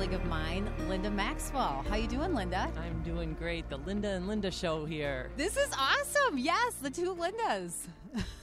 colleague 0.00 0.14
of 0.14 0.24
mine, 0.24 0.72
Linda 0.88 1.10
Maxwell. 1.10 1.84
How 1.86 1.96
you 1.96 2.06
doing, 2.06 2.34
Linda? 2.34 2.72
I'm 2.78 3.02
doing 3.02 3.34
great. 3.34 3.68
The 3.68 3.76
Linda 3.76 4.08
and 4.08 4.26
Linda 4.26 4.50
show 4.50 4.86
here. 4.86 5.30
This 5.36 5.58
is 5.58 5.68
awesome. 5.78 6.38
Yes, 6.38 6.72
the 6.76 6.88
two 6.88 7.14
Lindas. 7.14 7.86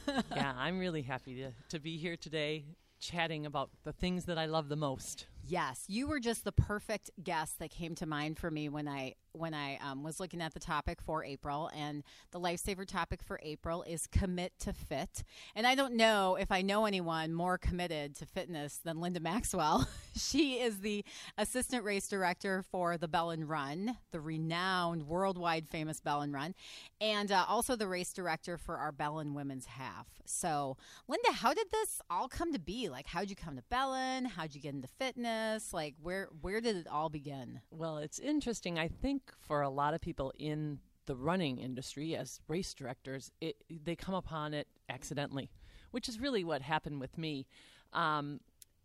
yeah, 0.36 0.54
I'm 0.56 0.78
really 0.78 1.02
happy 1.02 1.34
to, 1.42 1.52
to 1.70 1.80
be 1.80 1.98
here 1.98 2.16
today 2.16 2.66
chatting 3.00 3.48
about 3.48 3.72
the 3.86 3.92
things 3.92 4.26
that 4.26 4.38
I 4.38 4.46
love 4.46 4.70
the 4.70 4.76
most. 4.76 5.26
Yes, 5.48 5.84
you 5.88 6.06
were 6.06 6.20
just 6.20 6.44
the 6.44 6.52
perfect 6.52 7.10
guest 7.24 7.58
that 7.58 7.72
came 7.72 7.96
to 7.96 8.06
mind 8.06 8.38
for 8.38 8.52
me 8.52 8.70
when 8.70 8.88
I 8.88 9.16
when 9.38 9.54
I 9.54 9.78
um, 9.78 10.04
was 10.04 10.20
looking 10.20 10.42
at 10.42 10.54
the 10.54 10.60
topic 10.60 11.02
for 11.02 11.24
April, 11.24 11.70
and 11.76 12.04
the 12.32 12.40
lifesaver 12.40 12.86
topic 12.86 13.22
for 13.24 13.40
April 13.44 13.84
is 13.84 14.08
commit 14.08 14.54
to 14.60 14.74
fit. 14.74 15.24
And 15.56 15.66
I 15.68 15.76
don't 15.76 15.96
know 15.96 16.36
if 16.36 16.52
I 16.52 16.62
know 16.62 16.86
anyone 16.86 17.34
more 17.34 17.58
committed 17.58 18.16
to 18.18 18.26
fitness 18.26 18.80
than 18.84 19.00
Linda 19.00 19.20
Maxwell. 19.20 19.88
she 20.18 20.56
is 20.56 20.80
the 20.80 21.04
assistant 21.38 21.84
race 21.84 22.08
director 22.08 22.64
for 22.72 22.98
the 22.98 23.08
Bellin 23.08 23.48
Run, 23.48 23.98
the 24.12 24.20
renowned, 24.20 25.08
worldwide 25.08 25.68
famous 25.68 26.00
Bellin 26.00 26.32
Run, 26.32 26.54
and 27.00 27.32
uh, 27.32 27.46
also 27.48 27.76
the 27.76 27.88
race 27.88 28.14
director 28.14 28.58
for 28.58 28.78
our 28.78 28.92
Bellin 28.92 29.34
Women's 29.34 29.66
Half. 29.66 30.08
So, 30.26 30.78
Linda, 31.08 31.32
how 31.32 31.54
did 31.54 31.68
this 31.72 32.02
all 32.10 32.28
come 32.28 32.54
to 32.54 32.60
be? 32.60 32.90
Like, 32.90 33.08
how'd 33.08 33.30
you 33.30 33.36
come 33.36 33.56
to 33.56 33.64
Bellin? 33.70 34.26
How'd 34.26 34.56
you 34.56 34.62
get 34.62 34.74
into 34.74 34.88
fitness? 34.88 35.74
Like, 35.74 35.96
where 36.02 36.30
where 36.42 36.62
did 36.62 36.76
it 36.76 36.88
all 36.88 37.10
begin? 37.10 37.62
Well, 37.72 37.98
it's 37.98 38.20
interesting. 38.20 38.78
I 38.80 38.88
think 38.88 39.27
for 39.40 39.62
a 39.62 39.70
lot 39.70 39.94
of 39.94 40.02
people 40.02 40.34
in 40.38 40.80
the 41.06 41.16
running 41.16 41.58
industry 41.58 42.16
as 42.16 42.40
race 42.48 42.74
directors, 42.74 43.32
it, 43.42 43.56
they 43.70 43.96
come 43.96 44.16
upon 44.16 44.54
it 44.54 44.68
accidentally, 44.90 45.50
which 45.92 46.08
is 46.08 46.20
really 46.20 46.44
what 46.44 46.62
happened 46.62 47.00
with 47.00 47.18
me. 47.18 47.48
Um, 47.94 48.42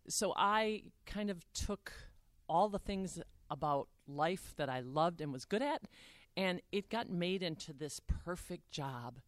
so 0.07 0.33
I 0.35 0.83
kind 1.05 1.29
of 1.29 1.45
took 1.53 1.91
all 2.49 2.69
the 2.69 2.79
things 2.79 3.21
about 3.49 3.87
life 4.07 4.53
that 4.57 4.69
I 4.69 4.79
loved 4.79 5.21
and 5.21 5.31
was 5.31 5.45
good 5.45 5.61
at, 5.61 5.83
and 6.35 6.61
it 6.71 6.89
got 6.89 7.09
made 7.09 7.43
into 7.43 7.73
this 7.73 8.01
perfect 8.25 8.71
job. 8.71 9.19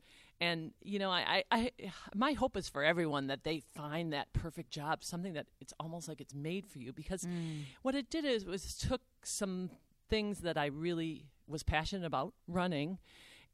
And 0.42 0.72
you 0.82 1.00
know, 1.00 1.12
I, 1.12 1.44
I, 1.50 1.72
I, 1.80 1.92
my 2.14 2.34
hope 2.34 2.58
is 2.58 2.68
for 2.68 2.84
everyone 2.84 3.28
that 3.28 3.44
they 3.44 3.62
find 3.74 4.12
that 4.12 4.34
perfect 4.34 4.70
job, 4.70 5.04
something 5.04 5.34
that 5.34 5.48
it's 5.62 5.74
almost 5.80 6.10
like 6.10 6.20
it's 6.20 6.34
made 6.34 6.68
for 6.68 6.80
you. 6.80 6.92
Because 6.92 7.24
mm. 7.24 7.62
what 7.84 7.96
it 7.96 8.10
did 8.10 8.26
is 8.26 8.46
was 8.46 8.76
took 8.76 9.02
some 9.24 9.70
things 10.10 10.40
that 10.40 10.58
I 10.58 10.68
really 10.68 11.26
was 11.48 11.64
passionate 11.64 12.06
about 12.06 12.34
running, 12.48 13.00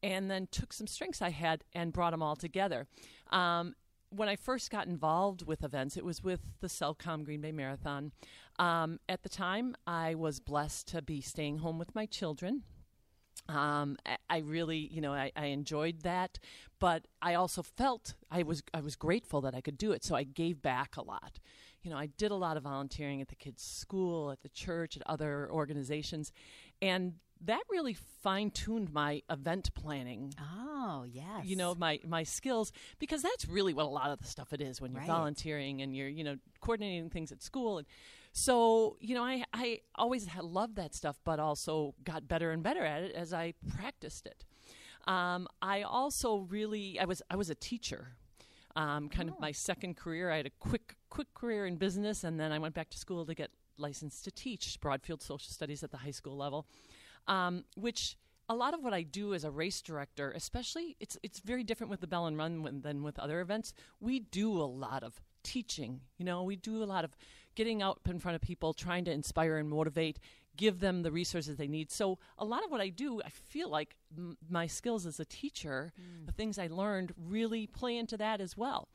and 0.04 0.32
then 0.32 0.48
took 0.52 0.74
some 0.74 0.88
strengths 0.88 1.22
I 1.22 1.30
had 1.30 1.64
and 1.74 1.94
brought 1.94 2.12
them 2.12 2.24
all 2.24 2.36
together. 2.36 2.88
Um, 3.32 3.76
when 4.10 4.28
I 4.28 4.36
first 4.36 4.70
got 4.70 4.88
involved 4.88 5.48
with 5.48 5.64
events, 5.64 5.96
it 5.96 6.04
was 6.04 6.24
with 6.24 6.42
the 6.60 6.68
Cellcom 6.68 7.24
Green 7.24 7.42
Bay 7.42 7.52
Marathon. 7.52 8.12
Um, 8.60 9.00
at 9.08 9.24
the 9.24 9.30
time, 9.30 9.76
I 9.88 10.16
was 10.16 10.40
blessed 10.40 10.88
to 10.90 11.02
be 11.02 11.22
staying 11.22 11.60
home 11.60 11.80
with 11.80 11.96
my 11.96 12.06
children. 12.06 12.64
Um, 13.50 13.98
I 14.30 14.40
really, 14.40 14.78
you 14.78 15.02
know, 15.02 15.14
I, 15.14 15.32
I, 15.36 15.48
enjoyed 15.48 16.04
that, 16.04 16.40
but 16.80 17.06
I 17.22 17.34
also 17.34 17.62
felt 17.62 18.14
I 18.30 18.44
was 18.44 18.64
I 18.74 18.80
was 18.80 18.96
grateful 18.96 19.42
that 19.42 19.54
I 19.54 19.62
could 19.62 19.78
do 19.78 19.92
it. 19.92 20.06
So 20.06 20.16
I 20.16 20.24
gave 20.24 20.62
back 20.62 20.96
a 20.96 21.02
lot. 21.02 21.40
You 21.84 21.92
know, 21.92 21.98
I 21.98 22.06
did 22.06 22.32
a 22.32 22.36
lot 22.36 22.56
of 22.56 22.64
volunteering 22.64 23.22
at 23.22 23.28
the 23.28 23.36
kids' 23.36 23.64
school, 23.64 24.32
at 24.32 24.42
the 24.42 24.50
church, 24.50 24.96
at 24.96 25.04
other 25.06 25.50
organizations, 25.52 26.32
and 26.82 27.16
that 27.46 27.62
really 27.70 27.96
fine 28.22 28.52
tuned 28.52 28.94
my 28.94 29.22
event 29.30 29.74
planning. 29.74 30.34
Oh, 30.40 31.06
yes. 31.10 31.46
You 31.46 31.56
know, 31.56 31.76
my 31.76 32.00
my 32.08 32.24
skills 32.24 32.72
because 33.00 33.22
that's 33.22 33.48
really 33.48 33.74
what 33.74 33.86
a 33.86 33.90
lot 33.90 34.12
of 34.12 34.20
the 34.20 34.28
stuff 34.28 34.54
it 34.54 34.62
is 34.62 34.80
when 34.80 34.92
you're 34.92 35.02
right. 35.02 35.08
volunteering 35.08 35.82
and 35.82 35.96
you're, 35.96 36.08
you 36.08 36.24
know, 36.24 36.38
coordinating 36.62 37.10
things 37.10 37.32
at 37.32 37.42
school 37.42 37.80
and 37.80 37.88
so, 38.34 38.98
you 39.00 39.16
know, 39.16 39.24
I 39.24 39.44
I 39.54 39.80
always 39.96 40.28
loved 40.42 40.76
that 40.78 40.96
stuff 40.96 41.20
but 41.24 41.40
also 41.40 41.96
got 42.04 42.28
better 42.28 42.52
and 42.52 42.64
better 42.64 42.86
at 42.86 43.04
it 43.04 43.16
as 43.16 43.34
I 43.34 43.54
practiced 43.68 44.26
it. 44.26 44.46
Um, 45.08 45.48
I 45.62 45.82
also 45.82 46.38
really 46.50 47.00
I 47.00 47.06
was 47.06 47.22
I 47.30 47.36
was 47.36 47.50
a 47.50 47.56
teacher. 47.56 48.10
Um, 48.74 49.10
kind 49.10 49.30
oh. 49.30 49.34
of 49.34 49.40
my 49.42 49.52
second 49.52 49.98
career. 49.98 50.32
I 50.32 50.38
had 50.38 50.46
a 50.46 50.52
quick 50.60 50.96
quick 51.10 51.34
career 51.34 51.66
in 51.66 51.76
business 51.76 52.24
and 52.24 52.40
then 52.40 52.52
I 52.52 52.60
went 52.60 52.74
back 52.74 52.90
to 52.92 52.98
school 52.98 53.26
to 53.26 53.36
get 53.36 53.52
licensed 53.78 54.24
to 54.26 54.32
teach 54.32 54.80
broadfield 54.80 55.22
social 55.22 55.52
studies 55.52 55.84
at 55.84 55.92
the 55.92 55.98
high 55.98 56.12
school 56.12 56.38
level 56.38 56.68
um, 57.28 57.64
which 57.76 58.18
a 58.50 58.56
lot 58.56 58.74
of 58.74 58.84
what 58.84 58.94
I 58.94 59.04
do 59.04 59.34
as 59.34 59.44
a 59.44 59.52
race 59.52 59.82
director, 59.82 60.32
especially 60.32 60.98
it's 61.00 61.18
it's 61.24 61.40
very 61.40 61.64
different 61.64 61.90
with 61.90 62.02
the 62.02 62.08
Bellin 62.08 62.36
Run 62.36 62.82
than 62.82 63.04
with 63.04 63.18
other 63.20 63.40
events. 63.40 63.74
We 64.00 64.20
do 64.20 64.52
a 64.52 64.66
lot 64.66 65.04
of 65.04 65.22
teaching. 65.44 66.02
You 66.18 66.26
know, 66.26 66.44
we 66.44 66.56
do 66.56 66.84
a 66.84 66.86
lot 66.86 67.04
of 67.04 67.16
getting 67.56 67.82
out 67.82 68.00
in 68.08 68.20
front 68.20 68.36
of 68.36 68.42
people, 68.42 68.74
trying 68.74 69.06
to 69.06 69.12
inspire 69.12 69.58
and 69.58 69.70
motivate, 69.70 70.20
give 70.56 70.80
them 70.80 71.04
the 71.04 71.12
resources 71.12 71.58
they 71.58 71.68
need. 71.68 71.92
So 71.92 72.18
a 72.38 72.46
lot 72.46 72.64
of 72.64 72.72
what 72.72 72.82
I 72.82 72.90
do, 72.90 73.22
I 73.24 73.30
feel 73.30 73.70
like 73.70 73.96
m- 74.18 74.38
my 74.50 74.68
skills 74.68 75.06
as 75.06 75.20
a 75.20 75.26
teacher, 75.26 75.92
mm. 76.00 76.26
the 76.26 76.32
things 76.32 76.58
I 76.58 76.68
learned, 76.68 77.14
really 77.18 77.68
play 77.68 77.98
into 77.98 78.18
that 78.18 78.42
as 78.42 78.56
well. 78.56 78.88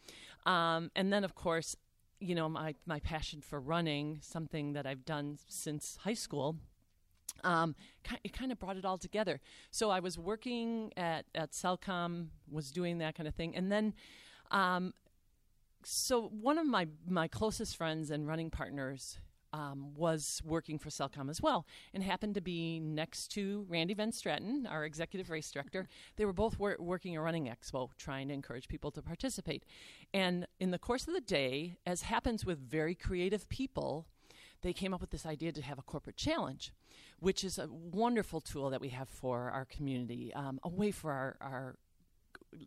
Um, 0.47 0.91
and 0.97 1.13
then, 1.13 1.25
of 1.25 1.35
course, 1.35 1.77
you 2.19 2.35
know, 2.35 2.49
my 2.49 2.75
my 2.87 3.01
passion 3.01 3.43
for 3.43 3.61
running, 3.61 4.21
something 4.23 4.73
that 4.73 4.87
I've 4.87 5.05
done 5.05 5.39
since 5.49 5.99
high 6.03 6.15
school 6.15 6.57
um, 7.45 7.75
it 8.25 8.33
kind 8.33 8.53
of 8.53 8.59
brought 8.59 8.77
it 8.77 8.85
all 8.85 8.99
together. 8.99 9.41
So 9.71 9.91
I 9.91 10.01
was 10.01 10.19
working 10.19 10.93
at, 10.97 11.27
at 11.35 11.53
Cellcom, 11.53 12.29
was 12.51 12.71
doing 12.71 12.99
that 12.99 13.15
kind 13.15 13.29
of 13.29 13.35
thing. 13.35 13.57
And 13.57 13.71
then, 13.71 13.95
um, 14.51 14.95
so 15.89 16.23
one 16.23 16.59
of 16.59 16.67
my, 16.67 16.89
my 17.09 17.29
closest 17.29 17.77
friends 17.77 18.11
and 18.11 18.27
running 18.27 18.51
partners 18.51 19.19
um, 19.53 19.95
was 19.95 20.43
working 20.45 20.81
for 20.81 20.91
Cellcom 20.91 21.31
as 21.31 21.41
well, 21.41 21.65
and 21.95 22.03
happened 22.03 22.35
to 22.35 22.41
be 22.41 22.81
next 22.81 23.29
to 23.33 23.65
Randy 23.69 23.95
Van 23.95 24.11
Straten, 24.11 24.69
our 24.69 24.85
executive 24.85 25.31
race 25.31 25.49
director. 25.49 25.87
They 26.17 26.25
were 26.25 26.33
both 26.33 26.59
wor- 26.59 26.77
working 26.81 27.17
a 27.17 27.23
running 27.23 27.47
expo, 27.47 27.91
trying 27.99 28.27
to 28.29 28.35
encourage 28.35 28.67
people 28.67 28.91
to 28.91 29.03
participate. 29.03 29.65
And 30.13 30.49
in 30.59 30.73
the 30.73 30.79
course 30.79 31.07
of 31.07 31.15
the 31.15 31.21
day, 31.21 31.77
as 31.87 32.03
happens 32.03 32.45
with 32.45 32.59
very 32.59 32.97
creative 32.97 33.49
people, 33.49 34.07
they 34.63 34.73
came 34.73 34.93
up 34.93 35.01
with 35.01 35.11
this 35.11 35.25
idea 35.25 35.53
to 35.53 35.63
have 35.63 35.79
a 35.79 35.83
corporate 35.83 36.17
challenge, 36.17 36.73
which 37.21 37.45
is 37.45 37.59
a 37.59 37.69
wonderful 37.71 38.41
tool 38.41 38.71
that 38.71 38.81
we 38.81 38.89
have 38.89 39.09
for 39.09 39.53
our 39.53 39.67
community, 39.67 40.35
um, 40.35 40.59
a 40.65 40.69
way 40.69 40.91
for 40.91 41.13
our, 41.13 41.37
our 41.41 41.77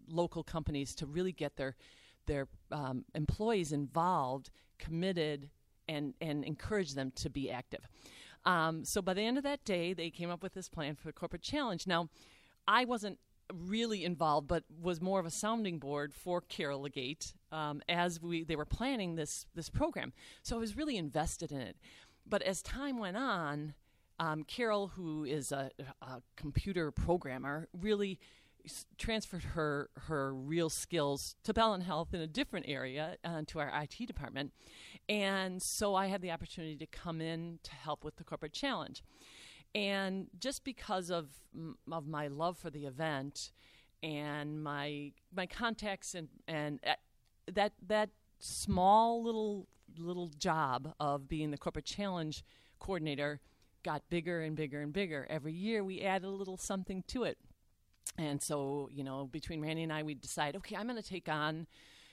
local 0.08 0.42
companies 0.42 0.96
to 0.96 1.06
really 1.06 1.34
get 1.34 1.58
their 1.58 1.76
their 2.30 2.48
um, 2.72 3.04
employees 3.14 3.74
involved, 3.74 4.50
committed, 4.78 5.50
and 5.90 6.14
and 6.22 6.46
encourage 6.46 6.94
them 6.94 7.12
to 7.16 7.30
be 7.30 7.52
active. 7.52 7.90
Um, 8.46 8.86
so 8.86 9.02
by 9.02 9.14
the 9.14 9.24
end 9.24 9.38
of 9.38 9.44
that 9.44 9.66
day, 9.66 9.92
they 9.92 10.10
came 10.10 10.30
up 10.30 10.42
with 10.42 10.54
this 10.54 10.70
plan 10.70 10.96
for 10.96 11.12
corporate 11.12 11.42
challenge. 11.42 11.86
Now, 11.86 12.08
I 12.68 12.86
wasn't 12.86 13.20
really 13.54 14.06
involved, 14.06 14.48
but 14.48 14.64
was 14.82 15.02
more 15.02 15.20
of 15.20 15.26
a 15.26 15.32
sounding 15.32 15.80
board 15.80 16.14
for 16.14 16.40
Carol 16.40 16.82
Legate 16.82 17.34
um, 17.52 17.82
as 17.90 18.22
we 18.22 18.44
they 18.44 18.56
were 18.56 18.66
planning 18.66 19.16
this 19.16 19.46
this 19.56 19.70
program. 19.70 20.14
So 20.44 20.56
I 20.56 20.60
was 20.60 20.78
really 20.78 20.98
invested 20.98 21.52
in 21.52 21.60
it. 21.60 21.76
But 22.28 22.44
as 22.44 22.62
time 22.62 23.00
went 23.00 23.18
on, 23.18 23.74
um, 24.20 24.44
Carol, 24.44 24.90
who 24.90 25.24
is 25.24 25.52
a, 25.52 25.72
a, 26.02 26.22
computer 26.36 26.92
programmer, 26.92 27.68
really 27.74 28.20
transferred 28.98 29.44
her 29.44 29.90
her 30.08 30.34
real 30.34 30.70
skills 30.70 31.36
to 31.44 31.54
Bellin 31.54 31.82
Health 31.82 32.14
in 32.14 32.22
a 32.22 32.28
different 32.28 32.66
area 32.68 33.18
uh, 33.24 33.42
to 33.48 33.60
our 33.60 33.72
IT 33.82 34.06
department, 34.06 34.52
and 35.08 35.62
so 35.62 35.96
I 35.96 36.08
had 36.08 36.22
the 36.22 36.32
opportunity 36.32 36.76
to 36.78 36.86
come 36.86 37.22
in 37.22 37.60
to 37.64 37.72
help 37.72 38.04
with 38.04 38.18
the 38.18 38.24
corporate 38.24 38.54
challenge. 38.54 39.04
And 39.76 40.28
just 40.40 40.64
because 40.64 41.10
of 41.10 41.30
of 41.92 42.08
my 42.08 42.28
love 42.28 42.58
for 42.58 42.70
the 42.70 42.86
event 42.86 43.52
and 44.02 44.64
my 44.64 45.12
my 45.36 45.46
contacts 45.46 46.16
and 46.16 46.30
and 46.48 46.80
uh, 46.86 46.94
that 47.52 47.74
that 47.88 48.10
small 48.40 49.24
little 49.24 49.68
little 49.98 50.30
job 50.38 50.94
of 51.00 51.28
being 51.28 51.52
the 51.52 51.58
corporate 51.58 51.86
challenge 51.86 52.44
coordinator 52.80 53.42
got 53.84 54.04
bigger 54.10 54.42
and 54.42 54.56
bigger 54.56 54.82
and 54.82 54.94
bigger. 54.94 55.26
Every 55.30 55.54
year 55.54 55.84
we 55.84 56.02
added 56.02 56.28
a 56.28 56.32
little 56.32 56.58
something 56.58 57.04
to 57.08 57.24
it. 57.24 57.38
And 58.18 58.42
so, 58.42 58.90
you 58.92 59.04
know, 59.04 59.30
between 59.32 59.62
Randy 59.62 59.84
and 59.84 59.94
I, 59.94 60.04
we 60.04 60.14
decide, 60.14 60.56
okay, 60.58 60.76
I'm 60.76 60.88
going 60.88 61.02
to 61.02 61.08
take 61.08 61.30
on, 61.30 61.68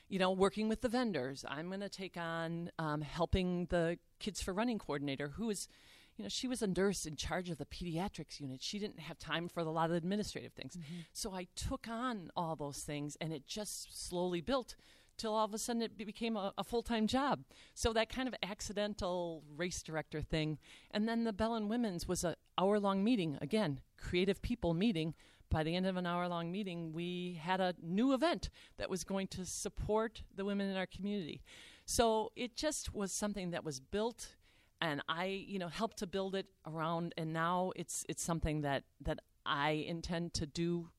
you 0.08 0.18
know, 0.18 0.30
working 0.30 0.68
with 0.68 0.82
the 0.82 0.88
vendors. 0.88 1.44
I'm 1.48 1.68
going 1.68 1.80
to 1.80 1.88
take 1.88 2.16
on 2.16 2.70
um, 2.78 3.00
helping 3.00 3.66
the 3.66 3.98
Kids 4.20 4.40
for 4.40 4.52
Running 4.52 4.78
coordinator, 4.78 5.28
who 5.36 5.50
is 5.50 5.68
you 6.16 6.22
know, 6.22 6.28
she 6.28 6.48
was 6.48 6.62
a 6.62 6.66
nurse 6.66 7.04
in 7.04 7.16
charge 7.16 7.50
of 7.50 7.58
the 7.58 7.66
pediatrics 7.66 8.40
unit. 8.40 8.62
She 8.62 8.78
didn't 8.78 9.00
have 9.00 9.18
time 9.18 9.48
for 9.48 9.60
a 9.60 9.64
lot 9.64 9.90
of 9.90 9.96
administrative 9.96 10.52
things. 10.52 10.76
Mm-hmm. 10.76 11.00
So 11.12 11.34
I 11.34 11.46
took 11.54 11.86
on 11.88 12.30
all 12.34 12.56
those 12.56 12.78
things 12.78 13.16
and 13.20 13.32
it 13.32 13.46
just 13.46 14.08
slowly 14.08 14.40
built 14.40 14.76
till 15.18 15.34
all 15.34 15.44
of 15.44 15.54
a 15.54 15.58
sudden 15.58 15.82
it 15.82 15.96
became 15.96 16.36
a, 16.36 16.52
a 16.56 16.64
full 16.64 16.82
time 16.82 17.06
job. 17.06 17.40
So 17.74 17.92
that 17.92 18.08
kind 18.08 18.28
of 18.28 18.34
accidental 18.42 19.42
race 19.56 19.82
director 19.82 20.22
thing. 20.22 20.58
And 20.90 21.08
then 21.08 21.24
the 21.24 21.32
Bellin 21.32 21.68
Women's 21.68 22.08
was 22.08 22.24
an 22.24 22.34
hour 22.58 22.80
long 22.80 23.04
meeting. 23.04 23.38
Again, 23.40 23.80
creative 23.98 24.40
people 24.40 24.74
meeting. 24.74 25.14
By 25.50 25.62
the 25.62 25.74
end 25.74 25.86
of 25.86 25.96
an 25.96 26.06
hour 26.06 26.28
long 26.28 26.50
meeting, 26.50 26.92
we 26.92 27.40
had 27.42 27.60
a 27.60 27.74
new 27.82 28.12
event 28.12 28.50
that 28.78 28.90
was 28.90 29.04
going 29.04 29.28
to 29.28 29.44
support 29.44 30.22
the 30.34 30.44
women 30.44 30.68
in 30.68 30.76
our 30.76 30.86
community. 30.86 31.42
So 31.84 32.32
it 32.34 32.56
just 32.56 32.94
was 32.94 33.12
something 33.12 33.52
that 33.52 33.64
was 33.64 33.80
built 33.80 34.34
and 34.80 35.02
I, 35.08 35.26
you 35.46 35.58
know, 35.58 35.68
helped 35.68 35.98
to 35.98 36.06
build 36.06 36.34
it 36.34 36.46
around 36.66 37.14
and 37.16 37.32
now 37.32 37.72
it's 37.76 38.04
it's 38.08 38.22
something 38.22 38.62
that 38.62 38.84
that 39.00 39.20
I 39.46 39.70
intend 39.70 40.34
to 40.34 40.46
do 40.46 40.90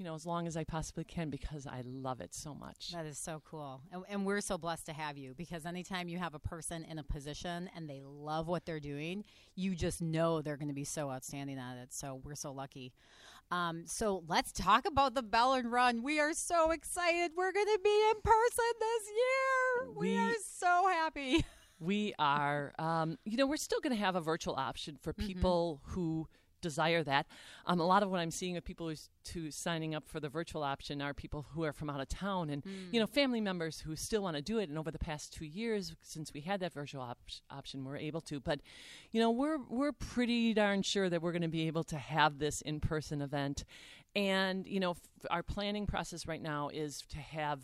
you 0.00 0.06
know, 0.06 0.14
as 0.14 0.24
long 0.24 0.46
as 0.46 0.56
I 0.56 0.64
possibly 0.64 1.04
can 1.04 1.28
because 1.28 1.66
I 1.66 1.82
love 1.84 2.22
it 2.22 2.34
so 2.34 2.54
much. 2.54 2.92
That 2.92 3.04
is 3.04 3.18
so 3.18 3.42
cool. 3.44 3.82
And, 3.92 4.02
and, 4.08 4.24
we're 4.24 4.40
so 4.40 4.56
blessed 4.56 4.86
to 4.86 4.94
have 4.94 5.18
you 5.18 5.34
because 5.36 5.66
anytime 5.66 6.08
you 6.08 6.16
have 6.16 6.34
a 6.34 6.38
person 6.38 6.84
in 6.84 6.98
a 6.98 7.02
position 7.02 7.68
and 7.76 7.88
they 7.88 8.00
love 8.02 8.48
what 8.48 8.64
they're 8.64 8.80
doing, 8.80 9.24
you 9.56 9.74
just 9.74 10.00
know 10.00 10.40
they're 10.40 10.56
going 10.56 10.68
to 10.68 10.74
be 10.74 10.84
so 10.84 11.10
outstanding 11.10 11.58
at 11.58 11.76
it. 11.76 11.92
So 11.92 12.22
we're 12.24 12.34
so 12.34 12.50
lucky. 12.50 12.94
Um, 13.50 13.82
so 13.84 14.24
let's 14.26 14.52
talk 14.52 14.86
about 14.86 15.14
the 15.14 15.22
Bellin 15.22 15.70
Run. 15.70 16.02
We 16.02 16.18
are 16.18 16.32
so 16.32 16.70
excited. 16.70 17.32
We're 17.36 17.52
going 17.52 17.66
to 17.66 17.80
be 17.84 18.02
in 18.08 18.22
person 18.22 18.72
this 18.80 19.10
year. 19.10 19.90
We, 19.96 20.08
we 20.12 20.16
are 20.16 20.34
so 20.42 20.88
happy. 20.88 21.44
We 21.82 22.12
are. 22.18 22.74
Um, 22.78 23.16
you 23.24 23.38
know, 23.38 23.46
we're 23.46 23.56
still 23.56 23.80
going 23.80 23.96
to 23.96 24.04
have 24.04 24.14
a 24.14 24.20
virtual 24.20 24.54
option 24.54 24.98
for 25.00 25.14
mm-hmm. 25.14 25.26
people 25.26 25.80
mm-hmm. 25.82 25.92
who 25.94 26.28
desire 26.60 27.02
that. 27.04 27.26
Um, 27.66 27.80
a 27.80 27.86
lot 27.86 28.02
of 28.02 28.10
what 28.10 28.20
I'm 28.20 28.30
seeing 28.30 28.56
of 28.56 28.64
people 28.64 28.88
who's 28.88 29.08
to 29.24 29.50
signing 29.50 29.94
up 29.94 30.08
for 30.08 30.20
the 30.20 30.28
virtual 30.28 30.62
option 30.62 31.02
are 31.02 31.14
people 31.14 31.46
who 31.52 31.64
are 31.64 31.72
from 31.72 31.90
out 31.90 32.00
of 32.00 32.08
town 32.08 32.50
and 32.50 32.64
mm. 32.64 32.92
you 32.92 33.00
know 33.00 33.06
family 33.06 33.40
members 33.40 33.80
who 33.80 33.96
still 33.96 34.22
want 34.22 34.36
to 34.36 34.42
do 34.42 34.58
it. 34.58 34.68
And 34.68 34.78
over 34.78 34.90
the 34.90 34.98
past 34.98 35.32
two 35.32 35.44
years, 35.44 35.94
since 36.02 36.32
we 36.32 36.40
had 36.40 36.60
that 36.60 36.72
virtual 36.72 37.02
op- 37.02 37.18
option, 37.50 37.84
we're 37.84 37.96
able 37.96 38.20
to. 38.22 38.40
But 38.40 38.60
you 39.10 39.20
know 39.20 39.30
we're 39.30 39.58
we're 39.68 39.92
pretty 39.92 40.54
darn 40.54 40.82
sure 40.82 41.08
that 41.08 41.22
we're 41.22 41.32
going 41.32 41.42
to 41.42 41.48
be 41.48 41.66
able 41.66 41.84
to 41.84 41.96
have 41.96 42.38
this 42.38 42.60
in 42.62 42.80
person 42.80 43.22
event. 43.22 43.64
And 44.14 44.66
you 44.66 44.80
know 44.80 44.92
f- 44.92 44.98
our 45.30 45.42
planning 45.42 45.86
process 45.86 46.26
right 46.26 46.42
now 46.42 46.68
is 46.68 47.02
to 47.10 47.18
have 47.18 47.60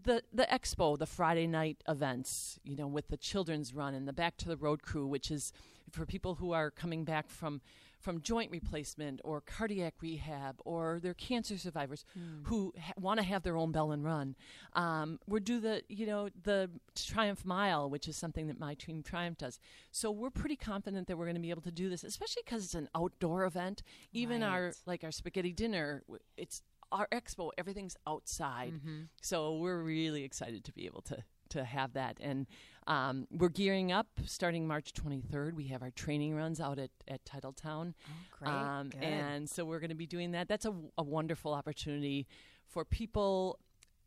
the 0.00 0.22
the 0.32 0.46
expo, 0.50 0.98
the 0.98 1.06
Friday 1.06 1.46
night 1.46 1.82
events, 1.88 2.58
you 2.64 2.76
know, 2.76 2.86
with 2.86 3.08
the 3.08 3.16
children's 3.16 3.74
run 3.74 3.94
and 3.94 4.08
the 4.08 4.12
Back 4.12 4.36
to 4.38 4.48
the 4.48 4.56
Road 4.56 4.82
crew, 4.82 5.06
which 5.06 5.30
is 5.30 5.52
for 5.92 6.06
people 6.06 6.34
who 6.36 6.52
are 6.52 6.70
coming 6.70 7.04
back 7.04 7.28
from 7.28 7.60
from 8.00 8.20
joint 8.20 8.50
replacement 8.50 9.20
or 9.22 9.40
cardiac 9.40 9.94
rehab 10.00 10.56
or 10.64 10.98
they're 11.00 11.14
cancer 11.14 11.56
survivors 11.56 12.04
mm. 12.18 12.44
who 12.48 12.74
ha- 12.76 12.92
want 12.98 13.20
to 13.20 13.24
have 13.24 13.44
their 13.44 13.56
own 13.56 13.70
Bellin 13.70 14.02
Run. 14.02 14.34
Um, 14.72 15.20
we're 15.28 15.38
do 15.38 15.60
the 15.60 15.82
you 15.88 16.06
know 16.06 16.28
the 16.42 16.68
Triumph 16.96 17.44
Mile, 17.44 17.88
which 17.88 18.08
is 18.08 18.16
something 18.16 18.48
that 18.48 18.58
my 18.58 18.74
team 18.74 19.02
Triumph 19.02 19.38
does. 19.38 19.60
So 19.92 20.10
we're 20.10 20.30
pretty 20.30 20.56
confident 20.56 21.06
that 21.06 21.16
we're 21.16 21.26
going 21.26 21.36
to 21.36 21.40
be 21.40 21.50
able 21.50 21.62
to 21.62 21.70
do 21.70 21.88
this, 21.88 22.02
especially 22.02 22.42
because 22.44 22.64
it's 22.64 22.74
an 22.74 22.88
outdoor 22.94 23.44
event. 23.44 23.82
Even 24.12 24.42
right. 24.42 24.48
our 24.48 24.72
like 24.84 25.04
our 25.04 25.12
spaghetti 25.12 25.52
dinner, 25.52 26.02
it's 26.36 26.62
our 26.90 27.08
expo, 27.10 27.50
everything's 27.56 27.96
outside. 28.06 28.74
Mm-hmm. 28.74 29.02
So 29.22 29.56
we're 29.56 29.80
really 29.80 30.24
excited 30.24 30.64
to 30.64 30.72
be 30.72 30.86
able 30.86 31.02
to 31.02 31.24
to 31.52 31.64
have 31.64 31.94
that. 31.94 32.18
And 32.20 32.46
um, 32.86 33.26
we're 33.30 33.48
gearing 33.48 33.92
up 33.92 34.08
starting 34.26 34.66
March 34.66 34.92
23rd. 34.92 35.54
We 35.54 35.68
have 35.68 35.82
our 35.82 35.90
training 35.90 36.34
runs 36.34 36.60
out 36.60 36.78
at, 36.78 36.90
at 37.06 37.24
Titletown. 37.24 37.94
Oh, 37.94 38.38
great. 38.38 38.50
Um, 38.50 38.90
and 39.00 39.48
so 39.48 39.64
we're 39.64 39.80
going 39.80 39.90
to 39.90 39.96
be 39.96 40.06
doing 40.06 40.32
that. 40.32 40.48
That's 40.48 40.64
a, 40.64 40.74
a 40.98 41.02
wonderful 41.02 41.54
opportunity 41.54 42.26
for 42.66 42.84
people 42.84 43.58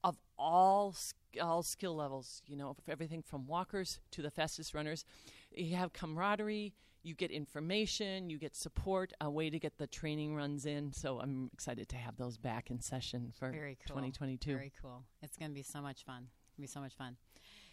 of 0.03 0.18
all 0.38 0.95
all 1.42 1.63
skill 1.63 1.95
levels, 1.95 2.42
you 2.47 2.56
know, 2.56 2.75
everything 2.88 3.21
from 3.21 3.45
walkers 3.45 4.00
to 4.12 4.21
the 4.21 4.31
fastest 4.31 4.74
runners. 4.74 5.03
You 5.51 5.75
have 5.75 5.91
camaraderie, 5.91 6.74
you 7.03 7.13
get 7.13 7.30
information, 7.30 8.30
you 8.30 8.38
get 8.38 8.56
support, 8.56 9.13
a 9.21 9.30
way 9.30 9.50
to 9.50 9.59
get 9.59 9.77
the 9.77 9.88
training 9.88 10.36
runs 10.36 10.65
in. 10.65 10.94
So 10.94 11.19
I'm 11.19 11.50
excited 11.53 11.89
to 11.89 11.98
have 11.98 12.18
those 12.18 12.38
back 12.38 12.71
in 12.71 12.80
session 12.81 13.31
for 13.38 13.51
Very 13.51 13.77
cool. 13.86 13.95
2022. 13.95 14.53
Very 14.53 14.71
cool. 14.81 15.03
It's 15.21 15.38
going 15.38 15.51
to 15.51 15.56
be 15.56 15.62
so 15.62 15.81
much 15.81 16.03
fun. 16.03 16.27
It'll 16.55 16.61
be 16.61 16.67
so 16.67 16.79
much 16.79 16.95
fun. 16.95 17.17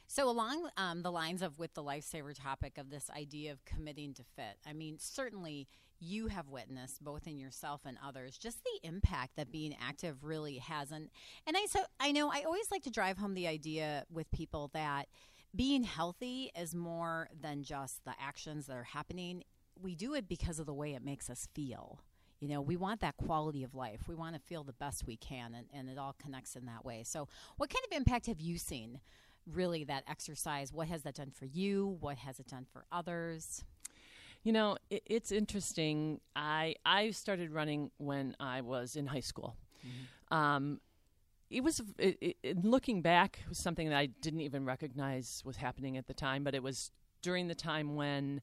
So, 0.08 0.29
along 0.29 0.69
um, 0.76 1.02
the 1.02 1.11
lines 1.11 1.40
of 1.40 1.58
with 1.58 1.73
the 1.75 1.82
lifesaver 1.82 2.34
topic 2.34 2.76
of 2.76 2.90
this 2.90 3.08
idea 3.17 3.52
of 3.52 3.64
committing 3.64 4.12
to 4.14 4.25
fit, 4.37 4.58
I 4.67 4.75
mean, 4.75 4.99
certainly 4.99 5.69
you 6.00 6.26
have 6.26 6.49
witnessed 6.49 7.02
both 7.02 7.26
in 7.26 7.38
yourself 7.38 7.82
and 7.87 7.96
others 8.05 8.37
just 8.37 8.58
the 8.64 8.87
impact 8.87 9.37
that 9.37 9.52
being 9.52 9.75
active 9.81 10.25
really 10.25 10.58
has. 10.58 10.90
And, 10.90 11.08
and 11.46 11.56
I 11.56 11.67
so 11.67 11.81
I 12.00 12.12
know 12.12 12.31
I 12.31 12.43
always 12.43 12.70
like 12.70 12.82
to 12.82 12.90
drive 12.90 13.19
home 13.19 13.34
the 13.34 13.46
idea 13.46 14.05
with 14.11 14.31
people 14.32 14.70
that 14.75 15.06
being 15.55 15.84
healthy 15.84 16.50
is 16.58 16.75
more 16.75 17.29
than 17.40 17.62
just 17.62 18.05
the 18.05 18.14
actions 18.20 18.67
that 18.67 18.76
are 18.76 18.82
happening. 18.82 19.44
We 19.81 19.94
do 19.94 20.14
it 20.14 20.29
because 20.29 20.58
of 20.58 20.67
the 20.67 20.75
way 20.75 20.94
it 20.94 21.05
makes 21.05 21.31
us 21.31 21.49
feel. 21.55 22.00
You 22.43 22.49
know, 22.49 22.61
we 22.61 22.77
want 22.77 23.00
that 23.03 23.17
quality 23.17 23.62
of 23.62 23.73
life. 23.73 24.00
We 24.09 24.17
want 24.17 24.35
to 24.35 24.41
feel 24.41 24.65
the 24.65 24.73
best 24.73 25.06
we 25.06 25.17
can, 25.17 25.55
and, 25.55 25.67
and 25.73 25.89
it 25.89 25.97
all 25.97 26.17
connects 26.21 26.56
in 26.56 26.67
that 26.67 26.85
way. 26.85 27.05
So, 27.05 27.29
what 27.56 27.71
kind 27.71 27.85
of 27.89 27.97
impact 27.97 28.27
have 28.27 28.41
you 28.41 28.59
seen, 28.59 28.99
really, 29.47 29.85
that 29.85 30.03
exercise? 30.09 30.73
What 30.73 30.89
has 30.89 31.05
that 31.05 31.15
done 31.15 31.31
for 31.31 31.44
you? 31.44 31.99
What 32.00 32.19
has 32.19 32.41
it 32.41 32.49
done 32.49 32.67
for 32.73 32.85
others? 32.91 33.62
You 34.43 34.53
know, 34.53 34.77
it, 34.91 35.05
it's 35.06 35.31
interesting. 35.31 36.21
I 36.35 36.75
I 36.85 37.12
started 37.12 37.53
running 37.53 37.93
when 37.99 38.35
I 38.41 38.62
was 38.62 38.97
in 38.97 39.06
high 39.06 39.21
school. 39.21 39.55
Mm-hmm. 39.87 40.37
Um, 40.37 40.81
it 41.49 41.62
was 41.62 41.81
it, 41.97 42.39
it, 42.43 42.65
looking 42.65 43.03
back 43.03 43.39
was 43.49 43.59
something 43.59 43.89
that 43.89 43.97
I 43.97 44.06
didn't 44.06 44.41
even 44.41 44.65
recognize 44.65 45.43
was 45.44 45.59
happening 45.59 45.97
at 45.97 46.09
the 46.09 46.15
time, 46.15 46.43
but 46.43 46.56
it 46.56 46.62
was 46.65 46.91
during 47.23 47.47
the 47.47 47.55
time 47.55 47.94
when 47.94 48.41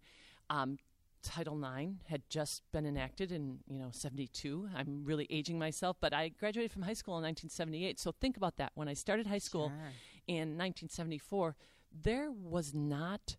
um, 0.50 0.78
Title 1.24 1.64
IX 1.64 1.94
had 2.06 2.22
just 2.30 2.64
been 2.72 2.86
enacted 2.86 3.32
in 3.32 3.60
you 3.70 3.80
know 3.80 3.90
72. 3.92 4.70
I'm 4.76 5.04
really 5.04 5.28
aging 5.30 5.60
myself, 5.60 5.98
but 6.00 6.14
I 6.14 6.30
graduated 6.30 6.72
from 6.72 6.84
high 6.84 6.94
school 6.94 7.18
in 7.18 7.24
1978. 7.24 8.00
So 8.00 8.12
think 8.12 8.38
about 8.38 8.58
that. 8.58 8.72
When 8.76 8.88
I 8.88 8.94
started 8.94 9.28
high 9.28 9.40
school 9.40 9.70
sure. 9.70 9.94
in 10.28 10.58
1974, 10.58 11.56
there 11.92 12.32
was 12.32 12.74
not 12.74 13.38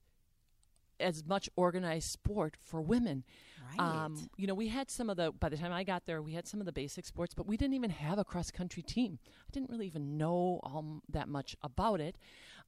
as 1.00 1.24
much 1.24 1.48
organized 1.56 2.10
sport 2.10 2.56
for 2.62 2.80
women. 2.80 3.24
Right. 3.70 3.80
Um, 3.80 4.28
you 4.36 4.46
know, 4.46 4.54
we 4.54 4.68
had 4.68 4.90
some 4.90 5.10
of 5.10 5.16
the, 5.16 5.32
by 5.32 5.48
the 5.48 5.56
time 5.56 5.72
I 5.72 5.84
got 5.84 6.06
there, 6.06 6.22
we 6.22 6.32
had 6.32 6.46
some 6.46 6.60
of 6.60 6.66
the 6.66 6.72
basic 6.72 7.06
sports, 7.06 7.34
but 7.34 7.46
we 7.46 7.56
didn't 7.56 7.74
even 7.74 7.90
have 7.90 8.18
a 8.18 8.24
cross 8.24 8.50
country 8.50 8.82
team. 8.82 9.18
I 9.26 9.50
didn't 9.52 9.70
really 9.70 9.86
even 9.86 10.16
know 10.16 10.60
all 10.62 11.02
that 11.08 11.28
much 11.28 11.56
about 11.62 12.00
it, 12.00 12.16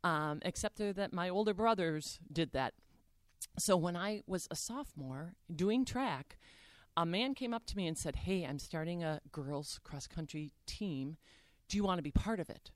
um, 0.02 0.40
except 0.42 0.78
that 0.78 1.12
my 1.12 1.28
older 1.28 1.54
brothers 1.54 2.18
did 2.32 2.52
that. 2.52 2.74
So 3.58 3.76
when 3.76 3.96
I 3.96 4.22
was 4.26 4.48
a 4.50 4.56
sophomore 4.56 5.34
doing 5.54 5.84
track, 5.84 6.38
a 6.96 7.06
man 7.06 7.34
came 7.34 7.54
up 7.54 7.66
to 7.66 7.76
me 7.76 7.86
and 7.86 7.96
said, 7.96 8.16
Hey, 8.16 8.44
I'm 8.44 8.58
starting 8.58 9.02
a 9.02 9.20
girls 9.30 9.80
cross 9.82 10.06
country 10.06 10.52
team. 10.66 11.16
Do 11.68 11.76
you 11.76 11.84
want 11.84 11.98
to 11.98 12.02
be 12.02 12.10
part 12.10 12.40
of 12.40 12.50
it? 12.50 12.70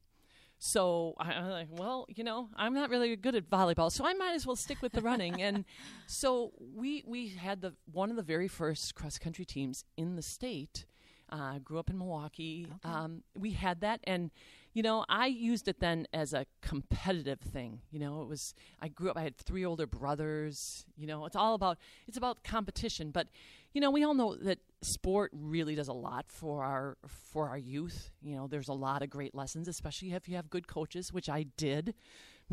So 0.59 1.15
I'm 1.19 1.51
like, 1.51 1.69
well, 1.71 2.07
you 2.09 2.25
know, 2.25 2.49
I'm 2.57 2.73
not 2.73 2.89
really 2.89 3.15
good 3.17 3.35
at 3.35 3.51
volleyball, 3.51 3.93
so 3.93 4.07
I 4.07 4.15
might 4.15 4.35
as 4.35 4.47
well 4.47 4.57
stick 4.57 4.81
with 4.81 4.93
the 4.93 5.03
running. 5.03 5.43
and 5.43 5.65
so 6.07 6.53
we 6.75 7.05
we 7.07 7.29
had 7.29 7.61
the 7.61 7.75
one 7.93 8.11
of 8.11 8.17
the 8.17 8.23
very 8.23 8.49
first 8.49 8.95
cross 8.95 9.19
country 9.19 9.45
teams 9.45 9.85
in 9.97 10.17
the 10.17 10.23
state. 10.23 10.87
Uh, 11.31 11.59
grew 11.59 11.79
up 11.79 11.91
in 11.91 11.99
Milwaukee. 11.99 12.67
Okay. 12.85 12.95
Um, 12.95 13.23
we 13.37 13.51
had 13.53 13.81
that, 13.81 14.01
and 14.05 14.31
you 14.73 14.83
know, 14.83 15.07
I 15.09 15.27
used 15.27 15.69
it 15.69 15.81
then 15.81 16.07
as 16.13 16.35
a 16.35 16.45
competitive 16.61 17.41
thing. 17.41 17.81
You 17.91 17.99
know, 17.99 18.23
it 18.23 18.29
was 18.29 18.55
I 18.81 18.89
grew 18.89 19.11
up. 19.11 19.17
I 19.17 19.23
had 19.23 19.37
three 19.37 19.65
older 19.65 19.87
brothers. 19.87 20.85
You 20.97 21.07
know, 21.07 21.25
it's 21.25 21.35
all 21.35 21.55
about 21.55 21.79
it's 22.07 22.17
about 22.19 22.45
competition. 22.45 23.11
But 23.11 23.29
you 23.73 23.81
know, 23.81 23.91
we 23.91 24.05
all 24.05 24.15
know 24.15 24.37
that 24.37 24.59
sport 24.83 25.31
really 25.35 25.75
does 25.75 25.89
a 25.89 25.93
lot 25.93 26.27
for 26.29 26.63
our 26.63 26.97
for 27.09 27.49
our 27.49 27.59
youth. 27.59 28.11
You 28.23 28.37
know, 28.37 28.47
there's 28.47 28.69
a 28.69 28.75
lot 28.75 29.03
of 29.03 29.11
great 29.11 29.35
lessons, 29.35 29.67
especially 29.67 30.13
if 30.13 30.29
you 30.29 30.37
have 30.37 30.51
good 30.51 30.69
coaches, 30.69 31.13
which 31.13 31.29
I 31.29 31.47
did. 31.57 31.95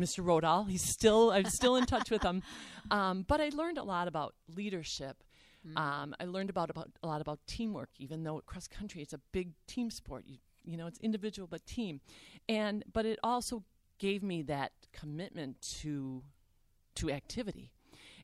Mr. 0.00 0.24
Rodal, 0.24 0.68
he's 0.68 0.82
still 0.82 1.30
I'm 1.30 1.44
still 1.44 1.76
in 1.76 1.86
touch 1.86 2.10
with 2.10 2.22
him. 2.22 2.42
Um, 2.90 3.24
but 3.26 3.40
I 3.40 3.48
learned 3.48 3.78
a 3.78 3.82
lot 3.82 4.08
about 4.08 4.34
leadership. 4.54 5.24
Mm. 5.66 5.78
Um, 5.78 6.14
I 6.20 6.24
learned 6.24 6.50
about, 6.50 6.70
about 6.70 6.90
a 7.02 7.06
lot 7.06 7.20
about 7.20 7.38
teamwork, 7.46 7.90
even 7.98 8.22
though 8.24 8.40
cross 8.46 8.68
country 8.68 9.02
it's 9.02 9.14
a 9.14 9.20
big 9.32 9.52
team 9.66 9.90
sport. 9.90 10.24
You 10.26 10.38
you 10.66 10.78
know, 10.78 10.86
it's 10.86 10.98
individual 11.00 11.46
but 11.46 11.66
team, 11.66 12.00
and 12.48 12.84
but 12.92 13.04
it 13.04 13.18
also 13.22 13.64
gave 13.98 14.22
me 14.22 14.42
that 14.42 14.72
commitment 14.92 15.60
to 15.82 16.22
to 16.96 17.10
activity. 17.10 17.70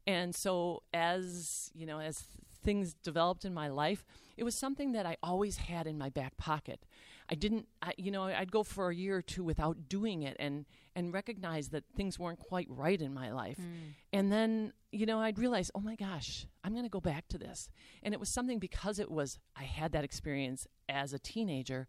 And 0.06 0.34
so 0.34 0.82
as, 0.94 1.70
you 1.74 1.86
know, 1.86 2.00
as 2.00 2.24
things 2.62 2.94
developed 2.94 3.44
in 3.44 3.52
my 3.54 3.68
life, 3.68 4.04
it 4.36 4.44
was 4.44 4.54
something 4.54 4.92
that 4.92 5.06
I 5.06 5.16
always 5.22 5.56
had 5.58 5.86
in 5.86 5.98
my 5.98 6.08
back 6.08 6.36
pocket. 6.36 6.86
I 7.30 7.36
didn't, 7.36 7.68
I, 7.80 7.92
you 7.96 8.10
know, 8.10 8.24
I'd 8.24 8.50
go 8.50 8.64
for 8.64 8.90
a 8.90 8.94
year 8.94 9.16
or 9.16 9.22
two 9.22 9.44
without 9.44 9.88
doing 9.88 10.22
it 10.22 10.36
and 10.40 10.66
and 10.96 11.14
recognize 11.14 11.68
that 11.68 11.84
things 11.96 12.18
weren't 12.18 12.40
quite 12.40 12.66
right 12.68 13.00
in 13.00 13.14
my 13.14 13.30
life. 13.30 13.58
Mm. 13.58 13.94
And 14.12 14.32
then, 14.32 14.72
you 14.90 15.06
know, 15.06 15.20
I'd 15.20 15.38
realize, 15.38 15.70
oh 15.74 15.80
my 15.80 15.94
gosh, 15.94 16.46
I'm 16.64 16.72
going 16.72 16.84
to 16.84 16.90
go 16.90 17.00
back 17.00 17.28
to 17.28 17.38
this. 17.38 17.68
And 18.02 18.12
it 18.12 18.18
was 18.18 18.28
something 18.28 18.58
because 18.58 18.98
it 18.98 19.10
was 19.10 19.38
I 19.56 19.62
had 19.62 19.92
that 19.92 20.02
experience 20.02 20.66
as 20.88 21.12
a 21.12 21.18
teenager. 21.18 21.86